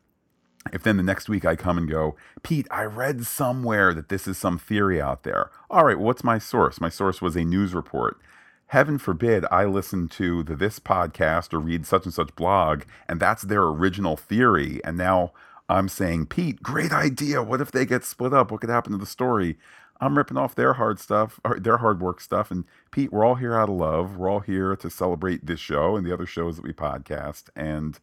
if 0.72 0.82
then 0.82 0.96
the 0.96 1.02
next 1.02 1.28
week 1.28 1.44
I 1.44 1.56
come 1.56 1.78
and 1.78 1.88
go, 1.88 2.16
Pete, 2.42 2.66
I 2.70 2.84
read 2.84 3.24
somewhere 3.24 3.94
that 3.94 4.10
this 4.10 4.28
is 4.28 4.36
some 4.36 4.58
theory 4.58 5.00
out 5.00 5.22
there. 5.22 5.50
All 5.70 5.86
right, 5.86 5.98
what's 5.98 6.22
my 6.22 6.38
source? 6.38 6.80
My 6.80 6.90
source 6.90 7.22
was 7.22 7.34
a 7.34 7.44
news 7.44 7.74
report. 7.74 8.18
Heaven 8.66 8.98
forbid 8.98 9.44
I 9.50 9.64
listen 9.64 10.06
to 10.10 10.44
the 10.44 10.54
This 10.54 10.78
podcast 10.78 11.52
or 11.52 11.58
read 11.58 11.86
such 11.86 12.04
and 12.04 12.14
such 12.14 12.36
blog, 12.36 12.82
and 13.08 13.18
that's 13.18 13.42
their 13.42 13.64
original 13.64 14.16
theory. 14.16 14.80
And 14.84 14.96
now 14.96 15.32
I'm 15.70 15.88
saying, 15.88 16.26
Pete, 16.26 16.62
great 16.62 16.92
idea. 16.92 17.42
What 17.42 17.60
if 17.60 17.70
they 17.70 17.86
get 17.86 18.04
split 18.04 18.34
up? 18.34 18.50
What 18.50 18.60
could 18.60 18.70
happen 18.70 18.92
to 18.92 18.98
the 18.98 19.06
story? 19.06 19.56
I'm 20.00 20.16
ripping 20.16 20.38
off 20.38 20.54
their 20.54 20.74
hard 20.74 20.98
stuff, 20.98 21.38
their 21.58 21.78
hard 21.78 22.00
work 22.00 22.20
stuff. 22.20 22.50
And 22.50 22.64
Pete, 22.90 23.12
we're 23.12 23.24
all 23.24 23.34
here 23.34 23.54
out 23.54 23.68
of 23.68 23.76
love. 23.76 24.16
We're 24.16 24.30
all 24.30 24.40
here 24.40 24.74
to 24.76 24.90
celebrate 24.90 25.46
this 25.46 25.60
show 25.60 25.96
and 25.96 26.06
the 26.06 26.12
other 26.12 26.26
shows 26.26 26.56
that 26.56 26.64
we 26.64 26.72
podcast. 26.72 27.50
And 27.54 27.98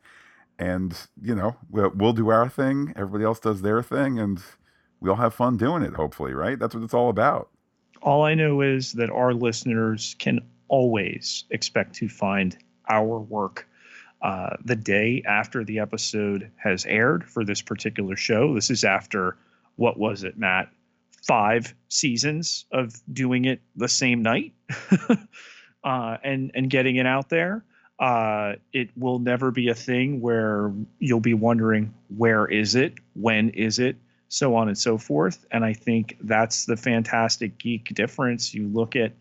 and 0.60 1.08
you 1.22 1.36
know 1.36 1.56
we'll, 1.70 1.92
we'll 1.96 2.14
do 2.14 2.30
our 2.30 2.50
thing 2.50 2.94
everybody 2.96 3.24
else 3.24 3.40
does 3.40 3.62
their 3.62 3.84
thing 3.84 4.20
and 4.20 4.42
we 5.00 5.10
all 5.10 5.16
have 5.16 5.34
fun 5.34 5.58
doing 5.58 5.84
it 5.84 5.94
hopefully 5.94 6.34
right 6.34 6.60
that's 6.60 6.74
what 6.74 6.84
it's 6.84 6.94
all 6.94 7.10
about 7.10 7.50
all 8.02 8.24
i 8.24 8.34
know 8.34 8.62
is 8.62 8.94
that 8.94 9.10
our 9.10 9.34
listeners 9.34 10.16
can 10.20 10.40
always 10.68 11.46
expect 11.52 11.96
to 11.96 12.10
find 12.10 12.58
our 12.90 13.20
work 13.20 13.68
uh, 14.28 14.58
the 14.66 14.76
day 14.76 15.24
after 15.26 15.64
the 15.64 15.80
episode 15.80 16.52
has 16.58 16.86
aired 16.86 17.24
for 17.24 17.46
this 17.46 17.62
particular 17.62 18.18
show. 18.18 18.54
This 18.54 18.70
is 18.70 18.84
after 18.84 19.38
what 19.78 19.98
was 19.98 20.26
it 20.26 20.38
matt? 20.38 20.68
Five 21.26 21.74
seasons 21.88 22.66
of 22.74 23.02
doing 23.14 23.46
it 23.46 23.62
the 23.78 23.88
same 23.88 24.22
night 24.22 24.52
uh, 25.86 26.18
and 26.26 26.52
and 26.54 26.70
getting 26.70 26.98
it 26.98 27.06
out 27.06 27.30
there. 27.30 27.64
Uh, 28.00 28.56
it 28.74 28.90
will 28.98 29.20
never 29.20 29.50
be 29.50 29.70
a 29.70 29.74
thing 29.74 30.20
where 30.20 30.74
you'll 31.00 31.22
be 31.22 31.34
wondering 31.34 31.94
where 32.18 32.46
is 32.46 32.76
it, 32.76 32.96
when 33.14 33.50
is 33.52 33.80
it, 33.80 33.96
so 34.28 34.56
on 34.56 34.68
and 34.68 34.78
so 34.78 34.98
forth. 34.98 35.46
And 35.52 35.64
I 35.64 35.72
think 35.72 36.18
that's 36.20 36.66
the 36.66 36.76
phantastic 36.76 37.58
geek 37.58 37.96
difference. 37.96 38.54
You 38.54 38.68
look 38.68 38.98
at 38.98 39.14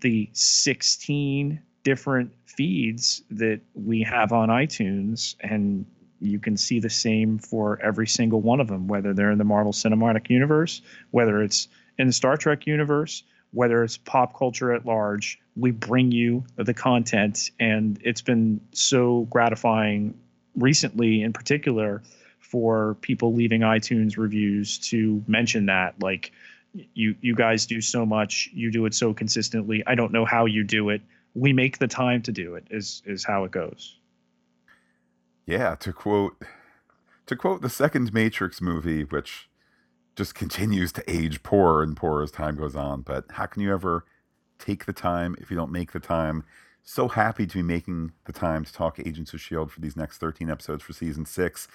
the 0.00 0.30
16 0.32 1.60
different 1.82 2.32
feeds 2.46 3.22
that 3.30 3.60
we 3.74 4.02
have 4.02 4.32
on 4.32 4.48
iTunes, 4.48 5.34
and 5.40 5.86
you 6.20 6.38
can 6.38 6.56
see 6.56 6.80
the 6.80 6.90
same 6.90 7.38
for 7.38 7.80
every 7.82 8.06
single 8.06 8.40
one 8.40 8.60
of 8.60 8.68
them, 8.68 8.86
whether 8.86 9.14
they're 9.14 9.30
in 9.30 9.38
the 9.38 9.44
Marvel 9.44 9.72
Cinematic 9.72 10.28
Universe, 10.28 10.82
whether 11.10 11.42
it's 11.42 11.68
in 11.98 12.06
the 12.06 12.12
Star 12.12 12.36
Trek 12.36 12.66
universe, 12.66 13.22
whether 13.52 13.82
it's 13.82 13.96
pop 13.96 14.38
culture 14.38 14.72
at 14.72 14.86
large, 14.86 15.38
we 15.56 15.70
bring 15.70 16.12
you 16.12 16.44
the 16.56 16.74
content. 16.74 17.50
And 17.58 17.98
it's 18.04 18.22
been 18.22 18.60
so 18.72 19.26
gratifying 19.30 20.14
recently, 20.56 21.22
in 21.22 21.32
particular, 21.32 22.02
for 22.38 22.96
people 23.00 23.34
leaving 23.34 23.60
iTunes 23.60 24.16
reviews 24.16 24.78
to 24.90 25.22
mention 25.26 25.66
that 25.66 25.94
like 26.00 26.32
you 26.94 27.14
you 27.20 27.34
guys 27.34 27.66
do 27.66 27.80
so 27.80 28.06
much, 28.06 28.48
you 28.52 28.70
do 28.70 28.86
it 28.86 28.94
so 28.94 29.12
consistently. 29.12 29.82
I 29.86 29.94
don't 29.94 30.12
know 30.12 30.24
how 30.24 30.46
you 30.46 30.64
do 30.64 30.90
it. 30.90 31.02
We 31.34 31.52
make 31.52 31.78
the 31.78 31.86
time 31.86 32.22
to 32.22 32.32
do 32.32 32.54
it. 32.54 32.66
Is 32.70 33.02
is 33.06 33.24
how 33.24 33.44
it 33.44 33.50
goes. 33.50 33.98
Yeah, 35.46 35.74
to 35.76 35.92
quote 35.92 36.36
to 37.26 37.36
quote 37.36 37.62
the 37.62 37.70
second 37.70 38.12
Matrix 38.12 38.60
movie, 38.60 39.04
which 39.04 39.48
just 40.16 40.34
continues 40.34 40.92
to 40.92 41.10
age 41.10 41.42
poorer 41.42 41.82
and 41.82 41.96
poorer 41.96 42.22
as 42.22 42.30
time 42.30 42.56
goes 42.56 42.74
on. 42.76 43.02
But 43.02 43.24
how 43.30 43.46
can 43.46 43.62
you 43.62 43.72
ever 43.72 44.04
take 44.58 44.84
the 44.84 44.92
time 44.92 45.36
if 45.38 45.50
you 45.50 45.56
don't 45.56 45.72
make 45.72 45.92
the 45.92 46.00
time? 46.00 46.44
So 46.82 47.08
happy 47.08 47.46
to 47.46 47.58
be 47.58 47.62
making 47.62 48.12
the 48.24 48.32
time 48.32 48.64
to 48.64 48.72
talk 48.72 48.98
Agents 48.98 49.32
of 49.32 49.38
S.H.I.E.L.D. 49.38 49.70
for 49.70 49.80
these 49.80 49.96
next 49.96 50.18
13 50.18 50.50
episodes 50.50 50.82
for 50.82 50.92
season 50.92 51.24
six. 51.26 51.68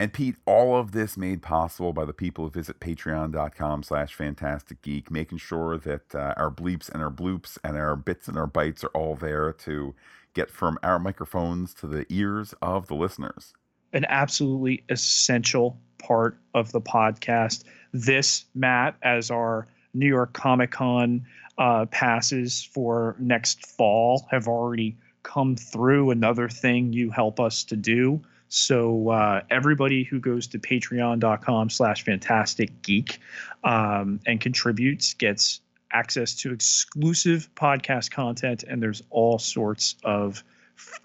And 0.00 0.14
Pete, 0.14 0.36
all 0.46 0.76
of 0.76 0.92
this 0.92 1.18
made 1.18 1.42
possible 1.42 1.92
by 1.92 2.06
the 2.06 2.14
people 2.14 2.44
who 2.44 2.50
visit 2.50 2.80
patreon.com 2.80 3.82
slash 3.82 4.14
phantastic 4.14 4.80
geek, 4.80 5.10
making 5.10 5.36
sure 5.36 5.76
that 5.76 6.14
uh, 6.14 6.32
our 6.38 6.50
bleeps 6.50 6.88
and 6.88 7.02
our 7.02 7.10
bloops 7.10 7.58
and 7.62 7.76
our 7.76 7.96
bits 7.96 8.26
and 8.26 8.38
our 8.38 8.46
bytes 8.46 8.82
are 8.82 8.88
all 8.88 9.14
there 9.14 9.52
to 9.52 9.94
get 10.32 10.50
from 10.50 10.78
our 10.82 10.98
microphones 10.98 11.74
to 11.74 11.86
the 11.86 12.06
ears 12.08 12.54
of 12.62 12.86
the 12.86 12.94
listeners. 12.94 13.52
An 13.92 14.06
absolutely 14.08 14.84
essential 14.88 15.78
part 15.98 16.38
of 16.54 16.72
the 16.72 16.80
podcast. 16.80 17.64
This, 17.92 18.46
Matt, 18.54 18.96
as 19.02 19.30
our 19.30 19.68
New 19.92 20.08
York 20.08 20.32
Comic 20.32 20.70
Con 20.70 21.26
uh, 21.58 21.84
passes 21.90 22.62
for 22.62 23.16
next 23.18 23.66
fall 23.66 24.26
have 24.30 24.48
already 24.48 24.96
come 25.24 25.56
through. 25.56 26.10
Another 26.10 26.48
thing 26.48 26.94
you 26.94 27.10
help 27.10 27.38
us 27.38 27.64
to 27.64 27.76
do. 27.76 28.22
So 28.50 29.10
uh, 29.10 29.42
everybody 29.48 30.02
who 30.02 30.18
goes 30.18 30.48
to 30.48 30.58
patreon.com 30.58 31.70
slash 31.70 32.04
phantastic 32.04 32.82
geek 32.82 33.20
um, 33.62 34.18
and 34.26 34.40
contributes 34.40 35.14
gets 35.14 35.60
access 35.92 36.34
to 36.34 36.52
exclusive 36.52 37.48
podcast 37.54 38.10
content, 38.10 38.64
and 38.64 38.82
there's 38.82 39.04
all 39.08 39.38
sorts 39.38 39.94
of 40.02 40.42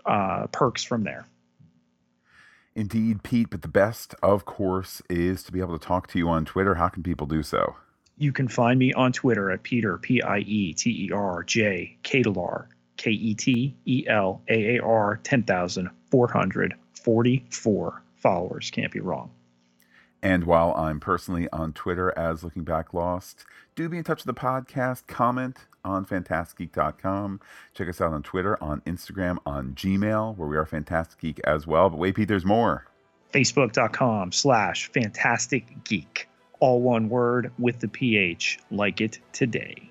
uh, 0.08 0.48
perks 0.48 0.84
from 0.84 1.04
there. 1.04 1.28
Indeed, 2.74 3.22
Pete, 3.22 3.52
but 3.52 3.62
the 3.62 3.68
best, 3.68 4.16
of 4.24 4.46
course, 4.46 5.04
is 5.08 5.44
to 5.44 5.52
be 5.52 5.60
able 5.60 5.78
to 5.78 5.86
talk 5.86 6.08
to 6.08 6.18
you 6.18 6.28
on 6.28 6.46
Twitter. 6.46 6.74
How 6.74 6.90
can 6.90 7.04
people 7.04 7.28
do 7.28 7.44
so? 7.44 7.76
You 8.18 8.32
can 8.32 8.48
find 8.48 8.80
me 8.80 8.92
on 8.94 9.14
Twitter 9.14 9.52
at 9.52 9.62
Pieter, 9.62 10.00
P 10.00 10.20
I 10.20 10.40
E 10.40 10.74
T 10.74 11.06
E 11.06 11.12
R 11.12 11.44
J, 11.44 11.96
Ketelaar, 12.04 12.70
K 12.98 13.12
E 13.12 13.36
T 13.36 13.76
E 13.86 14.06
L 14.08 14.42
A 14.50 14.78
A 14.78 14.84
R, 14.84 15.20
10,444 16.96 18.04
followers. 18.16 18.72
Can't 18.72 18.92
be 18.92 19.00
wrong. 19.00 19.32
And 20.22 20.46
while 20.46 20.74
I'm 20.74 21.00
personally 21.00 21.48
on 21.54 21.74
Twitter 21.74 22.18
as 22.18 22.44
Looking 22.44 22.64
Back 22.64 22.94
Lost, 22.94 23.46
do 23.76 23.88
be 23.88 23.98
in 23.98 24.04
touch 24.04 24.26
with 24.26 24.36
the 24.36 24.42
podcast. 24.42 25.06
Comment 25.08 25.56
on 25.84 26.06
phantasticgeek.com. 26.06 27.42
Check 27.76 27.90
us 27.90 28.02
out 28.02 28.12
on 28.12 28.24
Twitter, 28.24 28.62
on 28.64 28.82
Instagram, 28.82 29.38
on 29.46 29.74
Gmail, 29.74 30.36
where 30.36 30.48
we 30.48 30.58
are 30.58 30.66
Phantastic 30.66 31.20
Geek 31.20 31.40
as 31.44 31.68
well. 31.68 31.92
But 31.92 32.00
wait, 32.00 32.16
Pete, 32.16 32.28
there's 32.28 32.46
more. 32.46 32.88
Facebook.com 33.34 34.32
slash 34.32 34.90
Phantastic 34.92 35.84
Geek 35.84 36.28
all 36.60 36.82
one 36.82 37.10
word 37.10 37.52
with 37.60 37.80
the 37.80 37.88
PH, 37.88 38.60
like 38.72 39.02
it 39.02 39.20
today. 39.34 39.90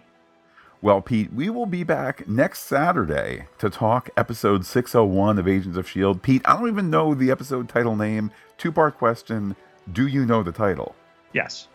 Well, 0.84 1.00
Pete, 1.00 1.32
we 1.32 1.48
will 1.48 1.64
be 1.64 1.82
back 1.82 2.28
next 2.28 2.64
Saturday 2.64 3.46
to 3.56 3.70
talk 3.70 4.10
episode 4.18 4.66
601 4.66 5.38
of 5.38 5.48
Agents 5.48 5.78
of 5.78 5.86
S.H.I.E.L.D. 5.86 6.20
Pete, 6.22 6.42
I 6.44 6.58
don't 6.58 6.68
even 6.68 6.90
know 6.90 7.14
the 7.14 7.30
episode 7.30 7.70
title 7.70 7.96
name. 7.96 8.30
Two 8.58 8.70
part 8.70 8.98
question 8.98 9.56
Do 9.94 10.06
you 10.06 10.26
know 10.26 10.42
the 10.42 10.52
title? 10.52 10.94
Yes. 11.32 11.68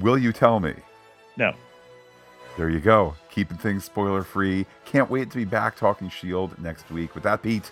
Will 0.00 0.16
you 0.16 0.32
tell 0.32 0.60
me? 0.60 0.72
No. 1.36 1.52
There 2.56 2.70
you 2.70 2.80
go. 2.80 3.16
Keeping 3.30 3.58
things 3.58 3.84
spoiler 3.84 4.22
free. 4.22 4.64
Can't 4.86 5.10
wait 5.10 5.30
to 5.30 5.36
be 5.36 5.44
back 5.44 5.76
talking 5.76 6.06
S.H.I.E.L.D. 6.06 6.54
next 6.58 6.90
week. 6.90 7.14
With 7.14 7.24
that, 7.24 7.42
Pete, 7.42 7.70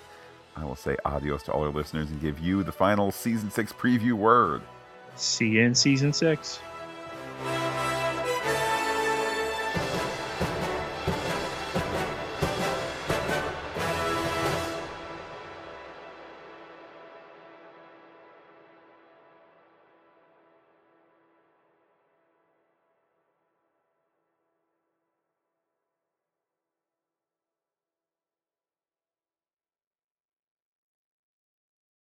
I 0.57 0.67
will 0.67 0.77
say 0.77 0.95
adios 1.07 1.43
to 1.45 1.53
all 1.53 1.63
our 1.63 1.73
listeners 1.73 2.11
and 2.11 2.21
give 2.21 2.39
you 2.39 2.65
the 2.65 2.73
final 2.73 3.11
season 3.13 3.51
six 3.51 3.73
preview 3.73 4.13
word. 4.13 4.61
See 5.17 5.49
you 5.49 5.63
in 5.63 5.75
season 5.75 6.13
six. 6.13 6.61